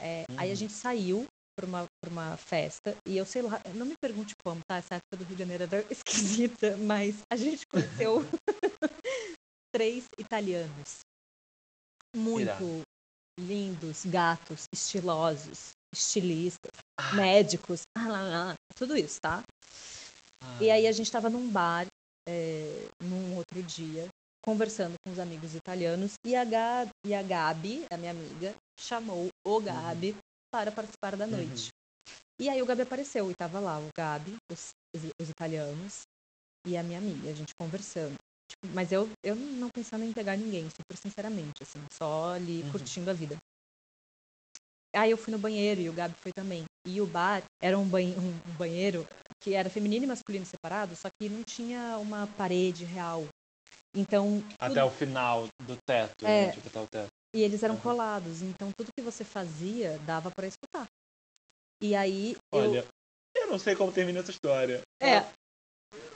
[0.00, 0.56] É, Aí a Uhum.
[0.56, 1.26] gente saiu
[1.58, 4.76] pra uma, pra uma festa, e eu sei lá, não me pergunte como, tá?
[4.78, 8.22] Essa época do Rio de Janeiro era esquisita, mas a gente conheceu
[9.74, 11.00] três italianos.
[12.16, 12.82] Muito Irado.
[13.38, 17.12] lindos, gatos, estilosos, estilistas, Ah.
[17.14, 19.42] médicos, ah, lá, lá, tudo isso, tá?
[20.58, 21.86] E aí a gente tava num bar,
[22.28, 24.08] é, num outro dia,
[24.44, 29.28] conversando com os amigos italianos, e a, Gabi, e a Gabi, a minha amiga, chamou
[29.46, 30.16] o Gabi
[30.52, 31.32] para participar da Uhum.
[31.32, 31.68] noite.
[32.40, 36.02] E aí o Gabi apareceu, e tava lá o Gabi, os, os- os italianos,
[36.66, 38.16] e a minha amiga, a gente conversando.
[38.48, 42.70] Tipo, mas eu, eu não pensando em pegar ninguém, super sinceramente, assim, só ali Uhum.
[42.72, 43.36] curtindo a vida.
[44.94, 46.64] Aí eu fui no banheiro e o Gabi foi também.
[46.86, 49.06] E o bar era um, banhe- um- um banheiro
[49.40, 53.24] que era feminino e masculino separado, só que não tinha uma parede real.
[53.94, 56.46] Então, tudo- Até o final do teto, É.
[56.46, 56.52] né?
[56.52, 57.08] Tipo, até o teto.
[57.34, 57.80] e eles eram Uhum.
[57.80, 60.86] colados, então tudo que você fazia dava pra escutar.
[61.80, 62.84] E aí eu Olha,
[63.36, 64.80] eu não sei como termina essa história.
[65.00, 65.24] é,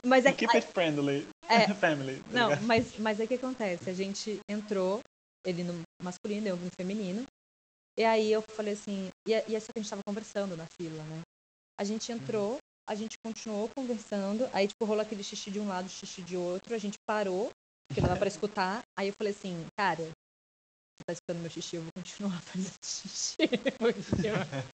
[0.05, 1.25] mas é Keep it friendly.
[1.47, 1.65] É.
[1.79, 2.19] Family.
[2.21, 2.65] tá Não, ligado?
[2.65, 3.89] mas, mas o que acontece?
[3.89, 4.99] A gente entrou,
[5.45, 7.23] ele no masculino, eu no feminino.
[7.97, 11.01] E aí eu falei assim, e, e essa que a gente tava conversando na fila,
[11.03, 11.21] né?
[11.79, 15.89] A gente entrou, a gente continuou conversando, aí tipo rolou aquele xixi de um lado,
[15.89, 17.49] xixi de outro, a gente parou,
[17.87, 18.81] porque não dá pra escutar.
[18.97, 23.37] Aí eu falei assim, cara, você tá escutando meu xixi, eu vou continuar fazendo xixi.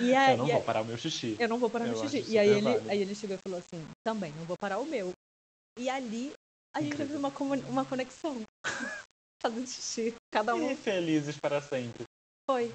[0.00, 1.36] E aí, eu não vou parar o meu xixi.
[1.40, 2.30] eu não vou parar Eu meu xixi.
[2.30, 2.88] E aí ele, válido.
[2.88, 5.12] aí ele chegou e falou assim, também, não vou parar o meu.
[5.76, 6.32] E ali
[6.72, 7.06] a gente Incrível.
[7.06, 8.42] teve uma, uma conexão.
[9.42, 10.14] Fazendo xixi.
[10.36, 12.04] Cada um E felizes para sempre.
[12.48, 12.70] foi.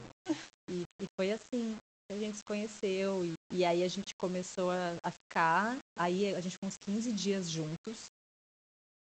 [0.67, 1.77] E, e foi assim
[2.11, 3.25] a gente se conheceu.
[3.25, 5.77] E, e aí a gente começou a, a ficar.
[5.97, 8.07] Aí a gente ficou uns 15 dias juntos.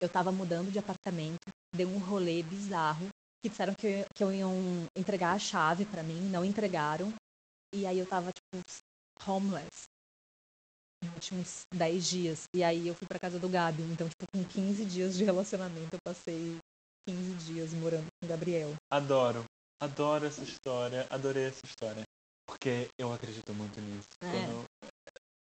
[0.01, 1.49] Eu tava mudando de apartamento.
[1.75, 3.09] Deu um rolê bizarro.
[3.43, 4.55] Que disseram que, que eu iam
[4.97, 6.21] entregar a chave pra mim.
[6.31, 7.13] Não entregaram.
[7.75, 8.63] E aí eu tava, tipo,
[9.27, 9.85] homeless.
[11.03, 12.45] Eu tinha uns 10 dias.
[12.55, 13.83] E aí eu fui pra casa do Gabi.
[13.85, 16.59] Então, tipo, com 15 dias de relacionamento, eu passei
[17.09, 18.75] 15 dias morando com o Gabriel.
[18.91, 19.45] Adoro.
[19.81, 21.07] Adoro essa história.
[21.11, 22.03] Adorei essa história.
[22.47, 24.09] Porque eu acredito muito nisso.
[24.21, 24.47] É.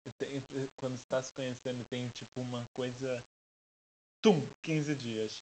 [0.03, 3.23] Quando, tem- quando você tá se conhecendo, tem tipo uma coisa.
[4.21, 4.41] Tum!
[4.63, 5.37] 15 dias.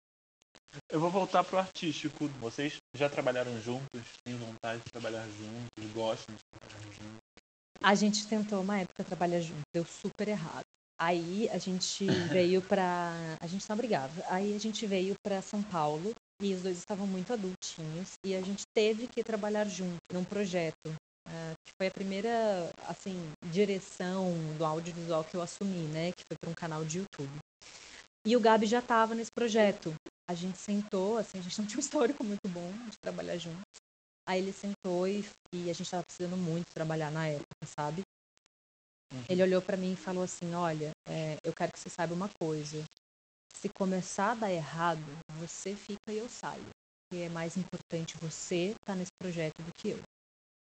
[0.89, 2.27] Eu vou voltar pro artístico.
[2.39, 4.01] Vocês já trabalharam juntos?
[4.23, 5.91] Têm vontade de trabalhar juntos?
[5.93, 7.21] Gostam de trabalhar juntos?
[7.83, 10.65] A gente tentou uma época trabalhar junto, deu super errado.
[11.01, 13.11] Aí a gente veio pra.
[13.39, 14.23] A gente só brigava.
[14.29, 18.41] Aí a gente veio pra São Paulo e os dois estavam muito adultinhos e a
[18.41, 20.93] gente teve que trabalhar junto num projeto.
[21.27, 22.29] ah, que foi a primeira,
[22.87, 23.17] assim,
[23.51, 26.11] direção do audiovisual que eu assumi, né?
[26.11, 27.39] Que foi para um canal de YouTube.
[28.23, 29.95] E o Gabi já estava nesse projeto.
[30.29, 33.63] A gente sentou, assim, a gente não tinha um histórico muito bom de trabalhar juntos.
[34.29, 38.03] Aí ele sentou e, e a gente estava precisando muito trabalhar na época, sabe?
[39.11, 39.23] Uhum.
[39.29, 42.29] Ele olhou pra mim e falou assim: Olha, é, eu quero que você saiba uma
[42.39, 42.83] coisa.
[43.53, 45.03] Se começar a dar errado,
[45.39, 46.65] você fica e eu saio.
[47.13, 49.99] E é mais importante você estar nesse projeto do que eu.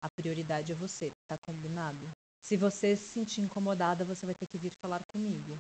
[0.02, 1.98] A prioridade é você, tá combinado?
[2.44, 5.56] Se você se sentir incomodada, você vai ter que vir falar comigo.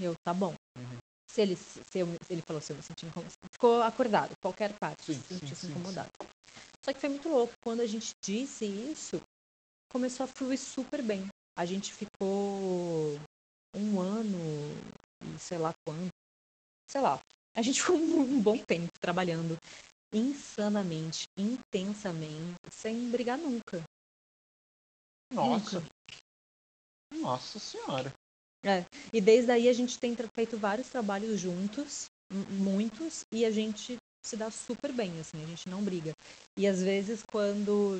[0.00, 0.54] Eu, tá bom.
[0.78, 0.98] Uhum.
[1.30, 4.72] Se ele, se eu, se ele falou se eu me sentir incomodada, ficou acordado, qualquer
[4.78, 6.08] parte, Sim, se sentir sim, sim, incomodado.
[6.84, 7.52] Só que foi muito louco.
[7.62, 9.20] Quando a gente disse isso,
[9.90, 11.28] começou a fluir super bem.
[11.56, 13.18] A gente ficou
[13.74, 14.38] um ano,
[15.22, 16.08] e sei lá quanto,
[16.90, 17.18] sei lá.
[17.56, 19.56] A gente ficou um bom tempo trabalhando
[20.12, 23.82] insanamente, intensamente, sem brigar nunca.
[25.32, 25.82] Nossa.
[27.12, 28.12] Nossa senhora.
[29.12, 34.36] E desde aí a gente tem feito vários trabalhos juntos, muitos, e a gente se
[34.36, 36.12] dá super bem, assim, a gente não briga.
[36.56, 37.98] E às vezes quando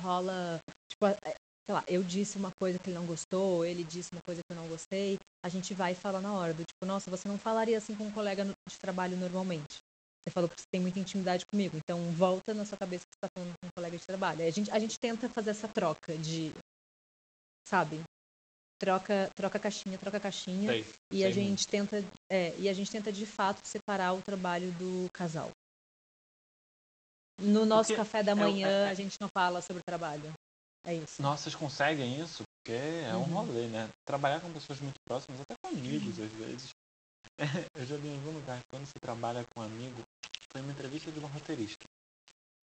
[0.00, 0.58] rola,
[0.88, 1.34] tipo, é,
[1.64, 4.52] sei lá, eu disse uma coisa que ele não gostou, ele disse uma coisa que
[4.52, 7.38] eu não gostei, a gente vai e fala na hora, do tipo, nossa, você não
[7.38, 9.78] falaria assim com um colega de trabalho normalmente.
[10.22, 13.26] Você falou que você tem muita intimidade comigo, então volta na sua cabeça que você
[13.26, 14.46] está falando com um colega de trabalho.
[14.46, 16.52] A gente, a gente tenta fazer essa troca de,
[17.66, 18.00] sabe?
[18.78, 20.70] Troca, troca caixinha, troca caixinha.
[20.72, 24.22] Sei, E a sei gente tenta, é, e a gente tenta de fato separar o
[24.22, 25.50] trabalho do casal.
[27.40, 30.32] No nosso Porque café da é manhã é- é- a gente não fala sobre trabalho.
[30.84, 31.22] É isso.
[31.22, 32.42] Nossa, vocês conseguem isso?
[32.64, 33.46] Porque é um Uhum.
[33.46, 33.88] rolê, né?
[34.04, 36.70] Trabalhar com pessoas muito próximas, até com amigos, às vezes.
[37.74, 40.02] Eu já vi em algum lugar quando você trabalha com um amigo,
[40.52, 41.84] foi uma entrevista de uma roteirista.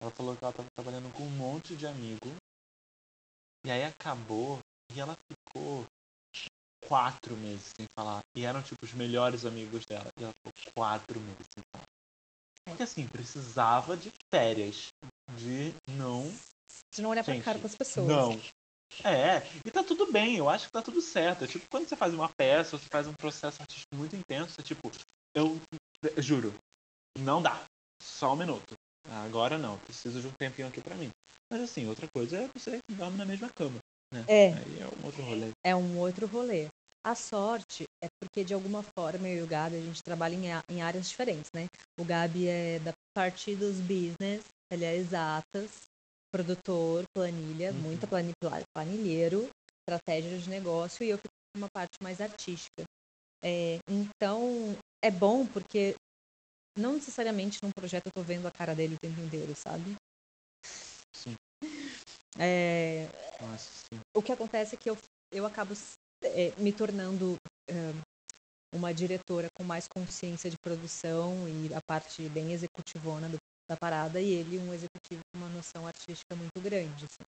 [0.00, 2.34] Ela falou que ela estava trabalhando com um monte de amigo.
[3.64, 4.58] E aí acabou
[4.94, 5.84] e ela ficou
[6.86, 8.22] quatro meses sem falar.
[8.34, 10.08] E eram tipo os melhores amigos dela.
[10.18, 11.84] E ela ficou quatro meses sem falar.
[12.64, 14.88] Porque assim, precisava de férias.
[15.36, 16.32] De não
[16.94, 18.06] De não olhar pra Gente, cara pras pessoas.
[18.06, 18.40] não.
[19.04, 21.44] É, e tá tudo bem, eu acho que tá tudo certo.
[21.44, 24.64] É tipo, quando você faz uma peça, você faz um processo artístico muito intenso, é
[24.64, 24.90] tipo,
[25.34, 25.60] eu,
[26.02, 26.52] eu juro,
[27.18, 27.62] não dá.
[28.02, 28.74] Só um minuto.
[29.08, 31.10] Agora não, preciso de um tempinho aqui pra mim.
[31.50, 33.78] Mas assim, outra coisa é você dorme na mesma cama.
[34.12, 34.24] Né?
[34.26, 34.52] É.
[34.52, 35.50] Aí é um outro rolê.
[35.64, 36.68] É um outro rolê.
[37.02, 40.74] A sorte é porque, de alguma forma, eu e o Gabi, a gente trabalha em,
[40.74, 41.66] em áreas diferentes, né?
[41.98, 45.70] O Gabi é da parte dos business, ele é exatas,
[46.32, 47.78] produtor, planilha, Uhum.
[47.80, 49.48] muita plani- pla- planilheiro,
[49.82, 52.84] estratégia de negócio, e eu fico com uma parte mais artística.
[53.42, 55.96] É, então, é bom porque
[56.78, 59.96] não necessariamente num projeto eu tô vendo a cara dele o tempo inteiro, sabe?
[61.14, 61.34] Sim.
[62.38, 63.06] É,
[63.40, 64.00] Nossa, sim.
[64.16, 64.96] o que acontece é que eu,
[65.32, 65.74] eu acabo
[66.22, 67.36] é, me tornando
[67.68, 67.74] é,
[68.74, 73.36] uma diretora com mais consciência de produção e a parte bem executivona do-
[73.70, 77.04] da parada, e ele um executivo com uma noção artística muito grande.
[77.04, 77.22] assim.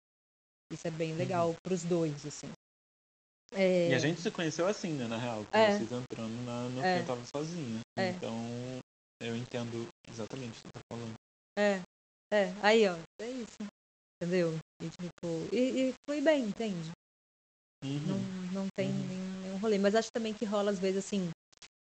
[0.73, 2.49] Isso é bem legal pros dois, assim.
[3.53, 5.45] É, E a gente se conheceu assim, né, na real.
[5.45, 5.77] Com É.
[5.77, 6.95] vocês entrando na, no É.
[6.95, 7.81] que eu tava sozinha.
[7.99, 8.09] É.
[8.09, 8.33] Então,
[9.21, 11.13] eu entendo exatamente o que você tá falando.
[11.59, 11.81] É,
[12.33, 13.57] é, aí ó, é isso.
[14.17, 14.57] Entendeu?
[14.81, 16.91] E tipo, e, e foi bem, entende?
[17.83, 18.51] Não, Uhum.
[18.53, 19.07] não tem Uhum.
[19.07, 19.77] nenhum, nenhum rolê.
[19.77, 21.29] Mas acho também que rola, às vezes, assim,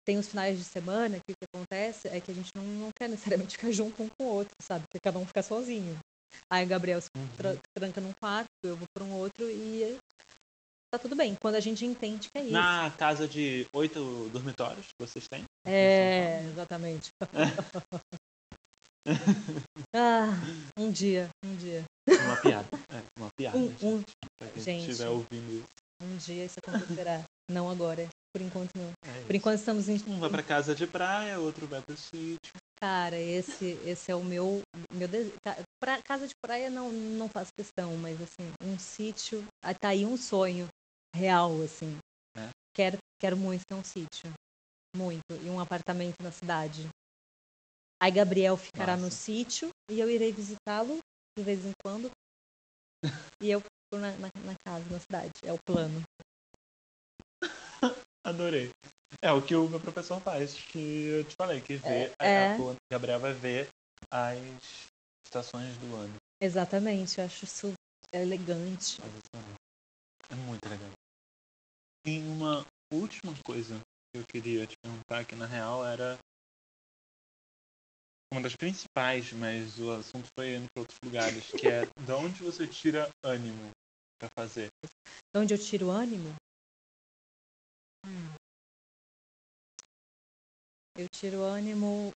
[0.08, 2.88] tem os finais de semana que o que acontece é que a gente não, não
[2.98, 4.82] quer necessariamente ficar junto um com o outro, sabe?
[4.88, 5.98] Porque cada um fica sozinho.
[6.50, 7.28] Aí o Gabriel se Uhum.
[7.36, 9.98] tra- tranca num quarto, eu vou para um outro e
[10.90, 11.36] tá tudo bem.
[11.42, 12.52] Quando a gente entende que é isso.
[12.52, 15.44] Na casa de oito dormitórios que vocês têm?
[15.66, 17.10] É, exatamente.
[19.94, 20.28] ah,
[20.78, 21.84] um dia, um dia.
[22.24, 22.68] Uma piada.
[22.88, 23.58] É, uma piada.
[23.58, 24.02] Um, um,
[24.38, 24.90] pra quem gente.
[24.90, 25.68] estiver ouvindo isso.
[26.02, 27.22] um dia isso acontecerá.
[27.50, 28.08] não agora.
[28.38, 28.92] Por enquanto não.
[29.02, 29.96] É Por enquanto estamos em.
[30.06, 32.52] Um vai pra casa de praia, outro vai pro sítio.
[32.80, 34.60] Cara, esse, esse é o meu,
[34.92, 35.34] meu desejo.
[35.82, 39.44] Pra, casa de praia não, não faço questão, mas assim, um sítio.
[39.60, 40.68] ah, Tá aí um sonho
[41.16, 41.98] real, assim.
[42.36, 42.48] É.
[42.72, 44.32] Quero, quero muito ter um sítio.
[44.94, 45.24] Muito.
[45.42, 46.88] E um apartamento na cidade.
[48.00, 49.16] Aí Gabriel ficará no Massa.
[49.16, 50.98] sítio e eu irei visitá-lo
[51.36, 52.08] de vez em quando.
[53.42, 55.32] E eu fico na, na, na casa, na cidade.
[55.44, 56.02] É o plano.
[58.28, 58.70] Adorei.
[59.22, 62.12] É o que o meu professor faz, que eu te falei, que vê.
[62.20, 62.52] É.
[62.52, 63.68] a- a- o Gabriel vai ver
[64.10, 64.86] as
[65.24, 66.14] estações do ano.
[66.38, 67.18] Exatamente.
[67.18, 67.72] Eu acho isso
[68.12, 69.00] elegante.
[70.30, 70.90] É muito legal.
[72.06, 73.80] E uma última coisa
[74.12, 76.18] que eu queria te perguntar, que na real era
[78.30, 82.42] uma das principais, mas o assunto foi indo para outros lugares, que é de onde
[82.42, 83.70] você tira ânimo
[84.20, 84.68] pra fazer.
[84.84, 86.34] De onde eu tiro ânimo?
[90.98, 92.12] Eu tiro o ânimo.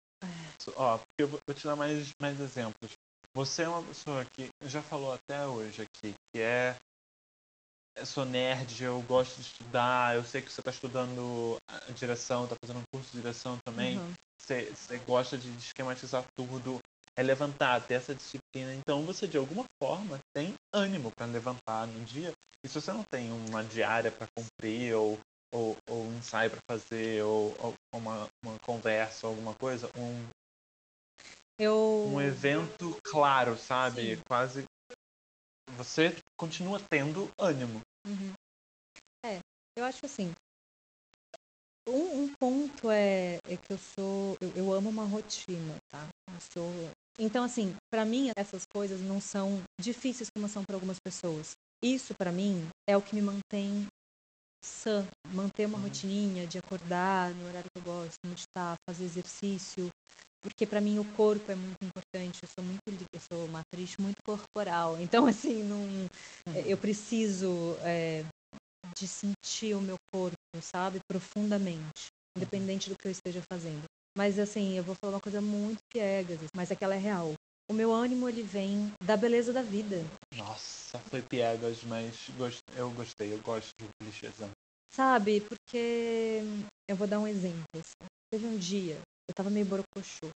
[0.74, 2.92] Ó, porque eu vou te dar mais, mais exemplos.
[3.34, 6.74] Você é uma pessoa que já falou até hoje aqui, que é.
[7.94, 11.58] Eu sou nerd, eu gosto de estudar, eu sei que você está estudando
[11.94, 13.98] direção, está fazendo um curso de direção também.
[13.98, 14.14] Uhum.
[14.40, 16.80] Você, você gosta de esquematizar tudo.
[17.14, 18.72] é levantar, ter essa disciplina.
[18.74, 22.32] Então você de alguma forma tem ânimo para levantar no dia.
[22.64, 25.20] E se você não tem uma diária para cumprir ou
[25.52, 30.28] ou, ou um ensaio para fazer ou, ou, uma, uma conversa, alguma coisa, um
[31.58, 34.16] eu um evento claro, sabe?
[34.16, 34.22] Sim.
[34.26, 34.64] Quase
[35.76, 37.80] você continua tendo ânimo.
[38.06, 38.32] Uhum.
[39.24, 39.40] É,
[39.76, 40.32] eu acho assim.
[41.86, 44.36] Um, um ponto é, é, que eu sou.
[44.40, 46.08] Eu, eu, amo uma rotina, tá?
[46.28, 46.90] Eu sou.
[47.18, 51.52] Então, assim, para mim, essas coisas não são difíceis como são para algumas pessoas.
[51.82, 53.86] Isso, para mim, é o que me mantém
[54.64, 55.06] sã.
[55.32, 55.84] Manter uma uhum.
[55.84, 59.90] rotininha de acordar no horário que eu gosto, meditar, fazer exercício.
[60.42, 62.40] Porque para mim o corpo é muito importante.
[62.42, 62.80] Eu sou muito.
[63.12, 64.96] Eu sou uma atriz muito corporal.
[65.00, 66.08] Então, assim, não, uhum.
[66.66, 67.76] eu preciso.
[67.82, 68.24] É,
[68.96, 71.00] de sentir o meu corpo, sabe?
[71.08, 73.84] Profundamente, independente do que eu esteja fazendo.
[74.16, 77.32] Mas assim, eu vou falar uma coisa muito piegas, mas aquela é real.
[77.70, 80.04] O meu ânimo ele vem da beleza da vida.
[80.34, 82.28] Nossa, foi piegas, mas
[82.74, 84.50] eu gostei, eu gosto de clichêzão.
[84.92, 86.42] Sabe, porque
[86.88, 87.62] eu vou dar um exemplo.
[87.74, 88.10] Assim.
[88.28, 88.98] Teve um dia,
[89.28, 90.30] eu tava meio borocochô.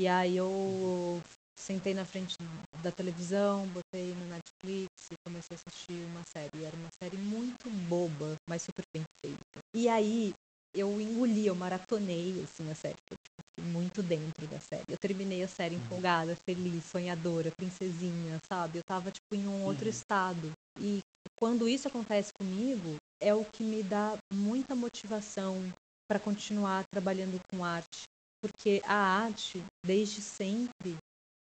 [0.00, 1.22] E aí eu
[1.56, 2.34] sentei na frente
[2.82, 6.64] da televisão, botei no Netflix e comecei a assistir uma série.
[6.64, 9.60] Era uma série muito boba, mas super bem feita.
[9.72, 10.34] E aí
[10.74, 12.96] eu engoli, eu maratonei assim a série.
[13.08, 13.45] Eu tipo,
[13.86, 14.84] muito dentro da série.
[14.88, 15.82] Eu terminei a série uhum.
[15.82, 18.78] empolgada, feliz, sonhadora, princesinha, sabe?
[18.78, 19.90] Eu tava tipo em um outro uhum.
[19.90, 20.52] estado.
[20.80, 21.02] E
[21.38, 25.72] quando isso acontece comigo, é o que me dá muita motivação
[26.08, 28.02] para continuar trabalhando com arte,
[28.42, 30.96] porque a arte, desde sempre,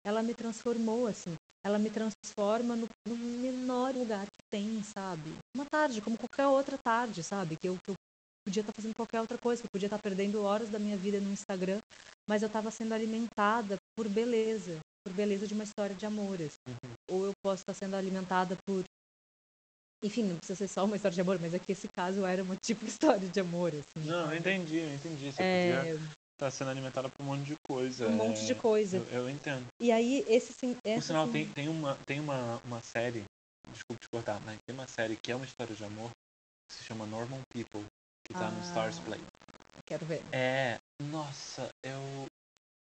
[0.04, 1.34] ela me transformou, assim.
[1.64, 5.34] Ela me transforma no, no menor lugar que tem, sabe?
[5.56, 7.56] Uma tarde, como qualquer outra tarde, sabe?
[7.56, 7.94] Que eu, que eu
[8.46, 11.20] podia estar fazendo qualquer outra coisa, que eu podia estar perdendo horas da minha vida
[11.20, 11.80] no Instagram,
[12.28, 16.52] mas eu estava sendo alimentada por beleza, por beleza de uma história de amores.
[16.68, 16.92] Uhum.
[17.10, 18.84] Ou eu posso estar sendo alimentada por
[20.04, 22.54] enfim, não precisa ser só uma história de amor, mas aqui esse caso era uma
[22.54, 24.06] tipo de história de amor, assim.
[24.06, 25.32] Não, eu entendi, eu entendi.
[25.32, 25.76] Você é...
[25.78, 26.00] podia
[26.38, 28.06] tá sendo alimentada por um monte de coisa.
[28.06, 28.14] Um é...
[28.14, 28.98] monte de coisa.
[28.98, 29.66] Eu, eu, entendo.
[29.80, 30.76] E aí, esse sim.
[30.84, 31.32] Por sinal, sim...
[31.32, 33.24] tem, tem, uma, tem uma, uma série.
[33.72, 36.10] Desculpe te cortar, mas tem uma série que é uma história de amor
[36.68, 37.84] que se chama Normal People,
[38.26, 39.20] que tá ah, no Stars Play.
[39.86, 40.22] Quero ver.
[40.32, 40.78] É.
[41.10, 42.26] Nossa, eu.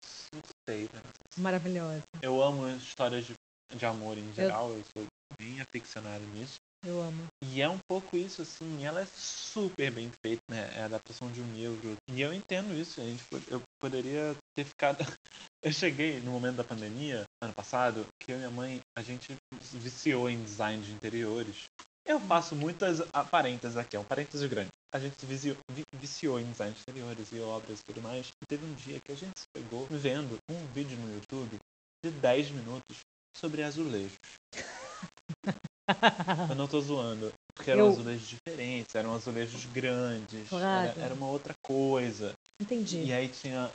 [0.04, 1.02] Surtei, né?
[1.38, 2.02] Maravilhosa.
[2.22, 3.34] Eu amo histórias de,
[3.76, 6.58] de amor em geral, eu, eu sou bem aficionado nisso.
[6.86, 7.28] Eu amo.
[7.42, 10.70] E é um pouco isso, assim, ela é super bem feita, né?
[10.76, 11.96] É a adaptação de um livro.
[12.10, 14.98] E eu entendo isso, a gente, eu poderia ter ficado.
[15.64, 19.34] Eu cheguei no momento da pandemia, ano passado, que eu e minha mãe, a gente
[19.72, 21.70] viciou em design de interiores.
[22.06, 23.02] Eu faço muitas
[23.32, 24.70] parênteses aqui, é um parênteses grande.
[24.94, 25.56] A gente viciou,
[25.94, 28.28] viciou em design de interiores e obras e tudo mais.
[28.42, 31.58] E teve um dia que a gente pegou vendo um vídeo no YouTube
[32.04, 32.98] de 10 minutos
[33.36, 34.18] sobre azulejos.
[36.50, 37.32] Eu não tô zoando.
[37.56, 37.92] Porque eram eu...
[37.92, 40.90] azulejos diferentes, eram azulejos grandes, claro.
[40.90, 42.34] era, era, uma outra coisa.
[42.60, 43.04] Entendi.
[43.04, 43.72] E aí tinha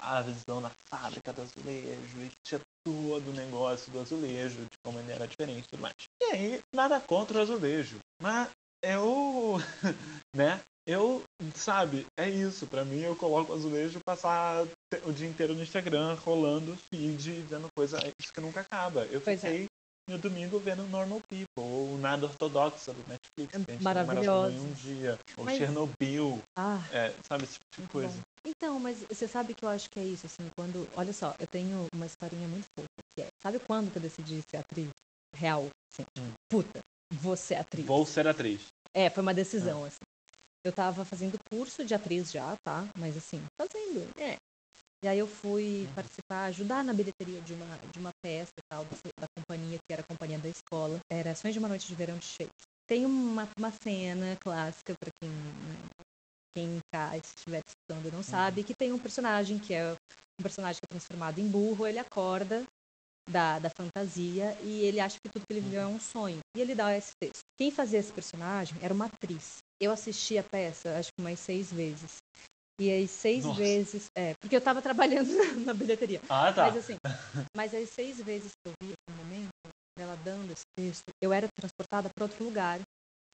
[0.00, 4.98] a visão da fábrica do azulejo, e tinha todo o negócio do azulejo, de como
[4.98, 5.94] ele era diferente e tudo mais.
[6.22, 7.98] E aí, nada contra o azulejo.
[8.20, 8.48] Mas
[8.82, 9.56] eu,
[10.34, 11.22] né, eu,
[11.54, 12.66] sabe, é isso.
[12.66, 14.66] Para mim, eu coloco o azulejo passar
[15.04, 19.04] o dia inteiro no Instagram, rolando feed, vendo coisa, é isso que nunca acaba.
[19.06, 19.50] Eu pois é.
[19.50, 23.82] fiquei é no domingo vendo Normal People, ou Nada Ortodoxa do Netflix.
[23.82, 24.56] Maravilhoso.
[24.56, 25.58] Em um dia, ou mas...
[25.58, 28.08] Chernobyl, ah, é, sabe, esse tipo de coisa.
[28.08, 28.27] Bom.
[28.44, 30.88] Então, mas você sabe que eu acho que é isso, assim, quando.
[30.96, 33.28] Olha só, eu tenho uma historinha muito fofa, que é.
[33.42, 34.88] Sabe quando que eu decidi ser atriz
[35.34, 35.68] real?
[35.92, 36.32] Assim, hum.
[36.48, 36.80] Puta,
[37.12, 37.86] vou ser atriz.
[37.86, 38.66] Vou ser atriz.
[38.94, 39.88] É, foi uma decisão, ah.
[39.88, 39.98] assim.
[40.64, 42.86] Eu tava fazendo curso de atriz já, tá?
[42.98, 44.36] Mas assim, fazendo, é,
[45.02, 45.94] e aí eu fui uhum.
[45.94, 49.92] participar, ajudar na bilheteria de uma, de uma peça e tal, da, da companhia, que
[49.92, 50.98] era a companhia da escola.
[51.08, 52.66] Era Sonhos de uma Noite de Verão de Shakespeare.
[52.88, 55.76] Tem uma, uma cena clássica, para quem, né,
[56.54, 58.66] quem cá estiver escutando não sabe, uhum.
[58.66, 59.92] que tem um personagem que é
[60.38, 62.64] um personagem que é transformado em burro, ele acorda
[63.28, 66.38] da, da fantasia e ele acha que tudo que ele viveu é um sonho.
[66.56, 67.42] E ele dá esse texto.
[67.58, 69.58] Quem fazia esse personagem era uma atriz.
[69.80, 72.16] Eu assisti a peça, acho que umas seis vezes.
[72.80, 73.58] E aí seis Nossa.
[73.58, 74.06] vezes.
[74.16, 75.28] É, porque eu tava trabalhando
[75.66, 76.20] na bilheteria.
[76.28, 76.66] Ah, tá.
[76.66, 76.96] Mas assim,
[77.56, 79.50] mas aí seis vezes que eu vi esse momento,
[79.98, 82.80] ela dando esse texto, eu era transportada para outro lugar.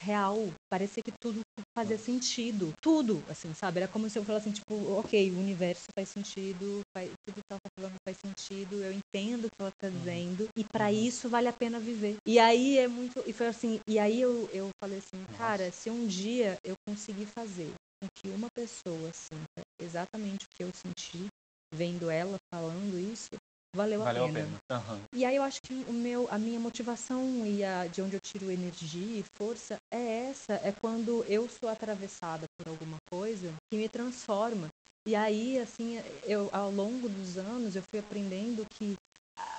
[0.00, 0.36] Real,
[0.70, 1.40] parecia que tudo
[1.76, 2.72] fazia sentido.
[2.82, 3.80] Tudo, assim, sabe?
[3.80, 7.50] Era como se eu falasse assim, tipo, ok, o universo faz sentido, faz, tudo que
[7.50, 9.98] ela tá falando faz sentido, eu entendo o que ela tá uhum.
[9.98, 10.92] dizendo, e para uhum.
[10.92, 12.16] isso vale a pena viver.
[12.26, 13.22] E aí é muito.
[13.26, 17.26] E foi assim, e aí eu, eu falei assim, cara, se um dia eu conseguir
[17.26, 17.72] fazer
[18.02, 21.26] com que uma pessoa sinta exatamente o que eu senti
[21.74, 23.30] vendo ela falando isso,
[23.74, 24.38] valeu a Valeu a pena.
[24.44, 24.58] pena.
[24.70, 25.00] Aham.
[25.14, 28.20] E aí eu acho que o meu, a minha motivação e a, de onde eu
[28.20, 33.76] tiro energia e força é essa, é quando eu sou atravessada por alguma coisa que
[33.78, 34.68] me transforma.
[35.06, 38.94] E aí, assim, eu ao longo dos anos eu fui aprendendo que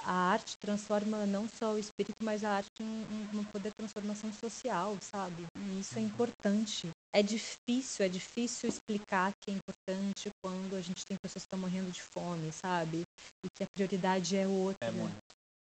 [0.06, 4.32] a arte transforma não só o espírito, mas a arte um, um poder de transformação
[4.34, 5.46] social, sabe?
[5.58, 6.90] E isso é importante.
[7.16, 11.58] É difícil, é difícil explicar que é importante quando a gente tem pessoas que estão
[11.58, 13.04] morrendo de fome, sabe?
[13.42, 14.90] E que a prioridade é outra.
[14.90, 15.16] É muito.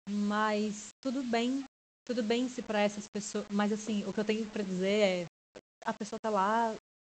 [0.09, 1.63] Mas tudo bem,
[2.03, 3.45] tudo bem se para essas pessoas.
[3.51, 5.27] Mas assim, o que eu tenho para dizer é:
[5.85, 6.75] a pessoa tá lá,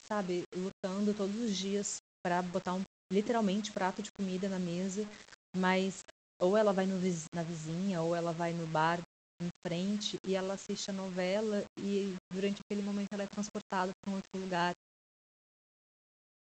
[0.09, 5.07] sabe, lutando todos os dias para botar um literalmente prato de comida na mesa,
[5.55, 6.03] mas
[6.41, 6.99] ou ela vai no,
[7.35, 9.03] na vizinha, ou ela vai no bar
[9.43, 14.13] em frente e ela assiste a novela e durante aquele momento ela é transportada para
[14.13, 14.73] um outro lugar,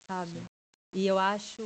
[0.07, 0.43] sabe?
[0.93, 1.57] E eu acho,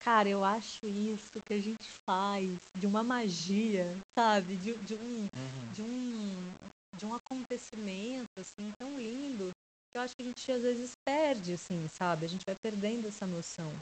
[0.00, 3.84] cara, eu acho isso que a gente faz de uma magia,
[4.16, 4.56] sabe?
[4.56, 5.72] De, de um Uhum.
[5.72, 6.54] de um
[6.96, 9.50] de um acontecimento assim tão lindo
[9.90, 13.06] que eu acho que a gente às vezes perde assim sabe a gente vai perdendo
[13.08, 13.72] essa noção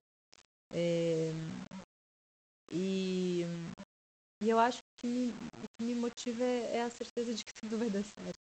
[0.73, 1.33] É,
[2.71, 3.45] e
[4.43, 7.53] e eu acho que me, o que me motiva é, é a certeza de que
[7.61, 8.39] tudo vai dar certo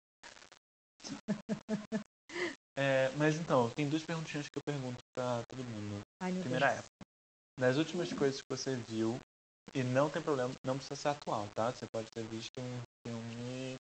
[2.78, 6.02] É, mas então, tem duas perguntinhas que eu pergunto pra todo mundo.
[6.22, 6.86] Ai, Primeira Deus.
[6.86, 7.04] é,
[7.60, 9.20] nas últimas coisas que você viu,
[9.74, 11.72] e não tem problema, não precisa ser atual, tá?
[11.72, 13.76] Você pode ter visto um filme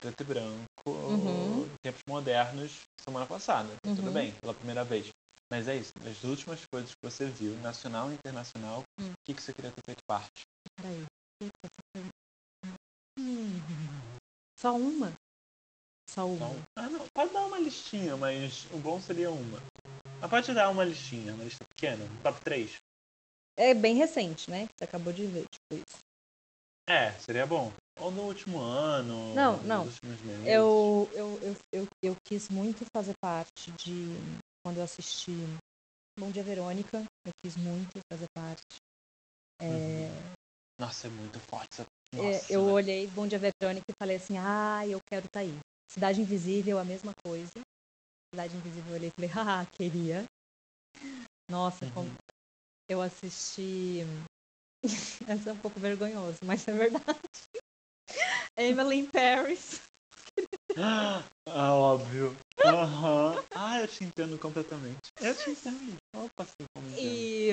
[0.00, 1.64] preto e branco, Uhum.
[1.64, 3.68] em tempos modernos, semana passada.
[3.82, 4.12] tá Tudo Uhum.
[4.12, 5.08] bem, pela primeira vez.
[5.50, 9.12] Mas é isso, das últimas coisas que você viu, nacional e internacional, o Hum.
[9.24, 10.42] que, que você queria ter feito parte?
[10.80, 11.06] Peraí.
[14.56, 15.12] Só uma?
[16.08, 16.46] Só uma.
[16.76, 19.58] Ah, não, pode dar uma listinha, mas o bom seria uma.
[20.20, 22.76] Mas pode dar uma listinha, uma lista pequena, um top 3.
[23.56, 24.68] É bem recente, né?
[24.76, 25.98] Você acabou de ver, tipo isso.
[26.88, 27.72] É, seria bom.
[28.00, 29.84] Ou no último ano, Não, nos não.
[29.84, 30.46] últimos meses.
[30.46, 34.14] Eu, eu, eu, eu, eu quis muito fazer parte de.
[34.64, 35.32] Quando eu assisti
[36.18, 38.62] Bom Dia Verônica, eu quis muito fazer parte.
[39.60, 40.08] É,
[40.78, 41.86] Nossa, é muito forte essa.
[42.14, 42.72] é, Nossa, eu né?
[42.72, 45.58] olhei Bom Dia Verônica e falei assim: ah, eu quero estar aí.
[45.90, 47.52] Cidade Invisível, a mesma coisa.
[48.32, 50.24] Cidade Invisível, eu olhei e falei: ah, queria.
[51.50, 51.92] Nossa, Uhum.
[51.92, 52.10] como
[52.88, 54.00] eu assisti.
[55.28, 57.04] Essa é um pouco vergonhoso, mas é verdade.
[58.56, 59.80] Emily in Paris.
[61.50, 62.36] Ah, óbvio.
[62.62, 63.34] Aham.
[63.56, 64.98] Ah, eu te entendo completamente.
[65.20, 65.96] Eu te entendo.
[66.14, 67.00] Opa, sim, como entendo.
[67.02, 67.50] E,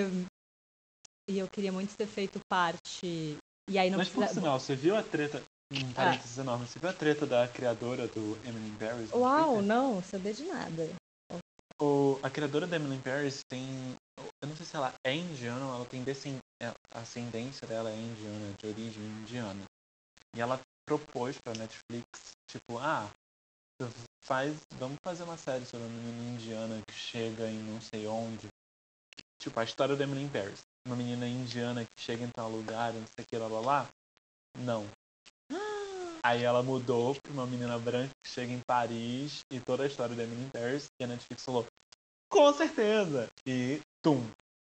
[1.28, 3.38] e eu queria muito ter feito parte.
[3.70, 5.42] E aí não Mas por precisa- sinal, você viu a treta.
[5.74, 6.68] Um parênteses enorme.
[6.68, 9.12] Você viu a treta da criadora do Emily Paris?
[9.12, 10.88] Uau, não, sabia de nada.
[11.82, 13.96] O, a criadora da Emily Paris tem.
[14.42, 17.90] Eu não sei se ela é indiana ou ela tem descend, é, a ascendência dela
[17.90, 19.64] é indiana, de origem indiana.
[20.36, 22.06] E ela propôs pra Netflix,
[22.48, 23.10] tipo, ah,
[24.24, 24.56] faz.
[24.78, 28.48] Vamos fazer uma série sobre uma menina indiana que chega em não sei onde.
[29.42, 30.62] Tipo, a história da Emily in Paris.
[30.86, 33.90] Uma menina indiana que chega em tal lugar, não sei o que, lá lá lá.
[34.60, 34.88] Não.
[36.24, 40.16] Aí ela mudou pra uma menina branca que chega em Paris e toda a história
[40.16, 40.88] da Emily in Paris.
[41.00, 41.66] E a Netflix falou,
[42.30, 43.28] com certeza!
[43.48, 44.26] E tum!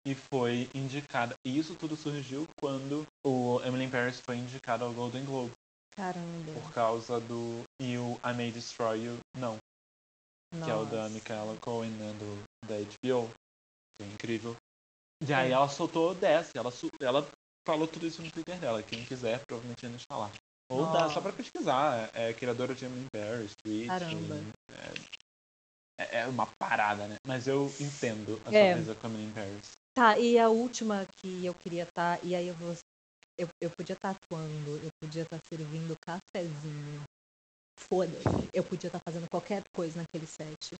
[0.05, 1.35] E foi indicada.
[1.45, 5.53] E isso tudo surgiu quando o Emily in Paris foi indicado ao Golden Globe.
[5.97, 6.53] Caramba.
[6.53, 7.63] Por causa do.
[7.81, 9.57] E o I May Destroy You, não.
[10.65, 11.15] Que é o da Nossa.
[11.15, 12.13] Michaela Cohen, né?
[12.19, 13.31] Do, da HBO.
[13.97, 14.57] Que é incrível.
[15.21, 15.53] E aí É.
[15.53, 16.51] ela soltou dessa.
[16.55, 17.29] Ela, ela
[17.67, 18.83] falou tudo isso no Twitter dela.
[18.83, 20.31] Quem quiser, provavelmente vai nos falar.
[20.69, 21.15] Ou dá Nossa.
[21.15, 22.11] só pra pesquisar.
[22.15, 23.87] É, é criadora de Emily Paris, Twitch.
[23.87, 24.37] Caramba.
[25.99, 27.17] É, é uma parada, né?
[27.27, 28.67] Mas eu entendo a É.
[28.67, 29.71] sua brisa com a Emily Paris.
[29.95, 32.77] Tá, e a última que eu queria estar, e aí eu vou.
[33.39, 37.03] Eu, eu podia estar atuando, eu podia estar servindo cafezinho.
[37.79, 38.49] Foda-se.
[38.53, 40.75] Eu podia estar fazendo qualquer coisa naquele set.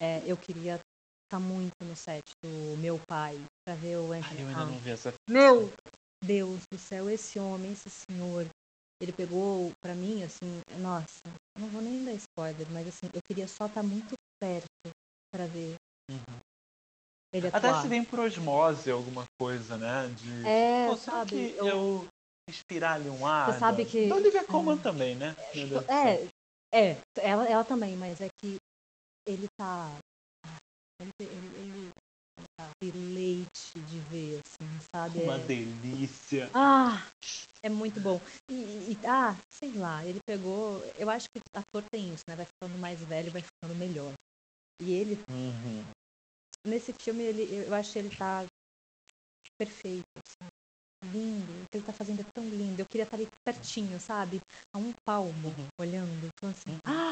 [0.00, 0.80] É, eu queria
[1.24, 4.78] estar muito no set do meu pai, pra ver o Ai, Anthony eu ainda não
[4.78, 5.12] vi essa.
[5.28, 5.72] Meu
[6.24, 8.46] Deus do céu, esse homem, esse senhor,
[9.00, 11.20] ele pegou pra mim, assim, nossa,
[11.56, 14.66] eu não vou nem dar spoiler, mas assim, eu queria só estar muito perto
[15.32, 15.76] pra ver
[16.10, 16.38] Uhum.
[17.32, 17.82] ele Até atuar.
[17.82, 20.08] se vem por osmose alguma coisa, né?
[20.08, 22.08] De, É, pô, será sabe, que eu- eu
[22.48, 23.52] inspirar ali um ar?
[23.52, 25.34] Você sabe da- que- Da Olivia Colman também, né?
[25.52, 25.84] Céu.
[25.88, 26.28] É,
[26.74, 28.56] é, ela, ela também, mas é que
[29.26, 29.90] ele tá.
[31.00, 31.56] Ele, ele,
[32.80, 35.18] ele tá leite de ver, assim, sabe?
[35.18, 36.50] Uma É- delícia.
[36.54, 37.02] Ah,
[37.62, 38.20] é muito bom.
[38.50, 40.82] E, e- ah, sei lá, ele pegou.
[40.98, 42.36] Eu acho que ator tem isso, né?
[42.36, 44.12] Vai ficando mais velho, vai ficando melhor.
[44.80, 45.84] E ele, Uhum.
[46.66, 48.44] nesse filme, ele, eu acho que ele tá
[49.58, 50.50] perfeito, assim,
[51.12, 51.66] lindo.
[51.70, 52.80] que ele tá fazendo é tão lindo.
[52.80, 54.40] Eu queria estar ali pertinho, sabe?
[54.74, 55.66] A um palmo, Uhum.
[55.80, 56.28] olhando.
[56.40, 56.80] Falando assim, Uhum.
[56.84, 57.11] ah, ah.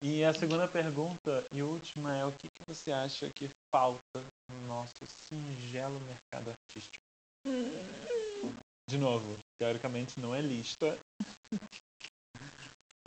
[0.00, 4.00] E a segunda pergunta e última é o que, que você acha que falta
[4.48, 4.94] no nosso
[5.28, 7.04] singelo mercado artístico?
[8.88, 10.98] De novo, teoricamente não é lista.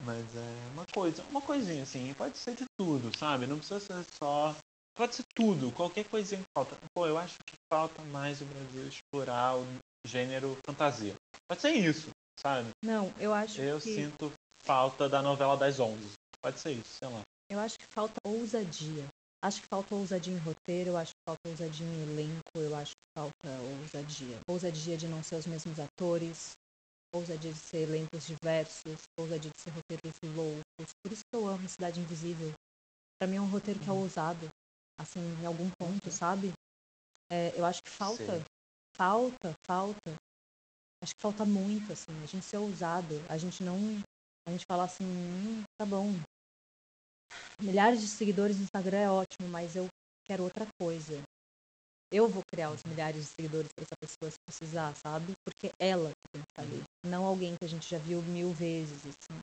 [0.04, 3.48] Mas é uma coisa, uma coisinha assim, pode ser de tudo, sabe?
[3.48, 4.56] Não precisa ser só.
[4.94, 6.76] Pode ser tudo, qualquer coisinha que falta.
[6.94, 9.66] Pô, eu acho que falta mais o Brasil explorar o
[10.06, 11.16] gênero fantasia.
[11.48, 12.70] Pode ser isso, sabe?
[12.84, 13.94] Não, eu acho Eu que.
[13.94, 14.34] sinto
[14.64, 16.21] falta da novela das 11.
[16.42, 17.22] Pode ser isso, sei lá.
[17.50, 19.08] Eu acho que falta ousadia.
[19.44, 22.92] Acho que falta ousadia em roteiro, eu acho que falta ousadia em elenco, eu acho
[22.92, 23.48] que falta
[23.82, 24.40] ousadia.
[24.48, 26.54] Ousadia de não ser os mesmos atores,
[27.14, 30.94] ousadia de ser elencos diversos, ousadia de ser roteiros loucos.
[31.04, 32.54] Por isso que eu amo Cidade Invisível.
[33.20, 34.02] Pra mim é um roteiro que é Uhum.
[34.02, 34.50] ousado,
[35.00, 36.54] assim, em algum ponto, sabe?
[37.32, 38.44] É, eu acho que falta, Sei.
[38.96, 40.16] falta, falta.
[41.04, 43.78] Acho que falta muito, assim, a gente ser ousado, a gente não.
[44.48, 46.12] A gente falar assim, hum, tá bom,
[47.62, 49.88] milhares de seguidores no Instagram é ótimo, mas eu
[50.26, 51.22] quero outra coisa.
[52.14, 55.34] Eu vou criar os milhares de seguidores para essa pessoa se precisar, sabe?
[55.46, 56.84] Porque ela tem que estar ali.
[57.06, 59.42] Não alguém que a gente já viu mil vezes, assim.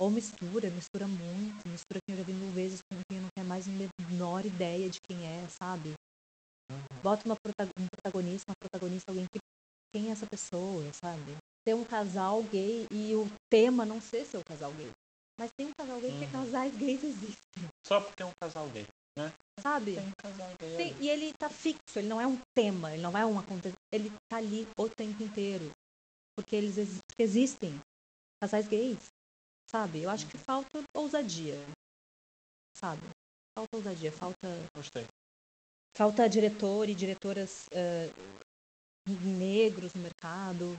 [0.00, 3.44] Ou mistura, mistura muito, mistura quem eu já vi mil vezes com quem não tem
[3.44, 3.70] mais a
[4.10, 5.94] menor ideia de quem é, sabe?
[7.02, 9.38] Bota uma prota- um protagonista, uma protagonista, alguém que
[9.94, 11.36] quem é essa pessoa, sabe?
[11.64, 14.90] Ter um casal gay e o tema não ser seu casal gay.
[15.38, 16.32] Mas tem um casal gay porque Uhum.
[16.32, 18.86] casais gays existem, Só porque é um casal gay.
[19.60, 19.94] sabe?
[19.96, 20.76] Tem um casal gay.
[20.76, 21.04] Tem- ali.
[21.04, 24.10] e ele tá fixo, ele não é um tema, ele não é um acontecimento, ele
[24.30, 25.70] tá ali o tempo inteiro.
[26.34, 26.76] Porque eles
[27.08, 27.80] porque existem
[28.42, 28.98] casais gays,
[29.70, 30.02] sabe?
[30.02, 31.56] Eu acho que falta ousadia,
[32.76, 33.02] sabe?
[33.54, 35.06] Falta ousadia, falta, Gostei.
[35.96, 38.10] falta diretor e diretoras eh,
[39.38, 40.76] negros no mercado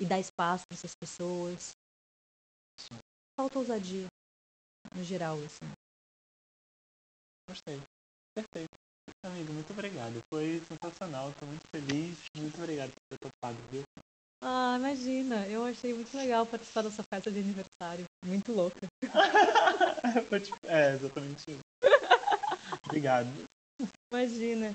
[0.00, 1.72] e dar espaço para essas pessoas.
[2.78, 2.98] Sim.
[3.38, 4.06] Falta ousadia,
[4.92, 5.70] no geral, assim.
[7.48, 7.80] Gostei.
[8.34, 8.74] Perfeito.
[9.24, 10.20] Amigo, muito obrigado.
[10.28, 11.32] Foi sensacional.
[11.38, 12.18] Tô muito feliz.
[12.36, 13.82] Muito obrigado por ter topado, viu?
[14.42, 18.04] Ah, imagina, eu achei muito legal participar dessa festa de aniversário.
[18.24, 18.80] Muito louca.
[20.42, 21.60] Tipo- é, exatamente isso.
[22.86, 23.28] Obrigado.
[24.12, 24.74] Imagina.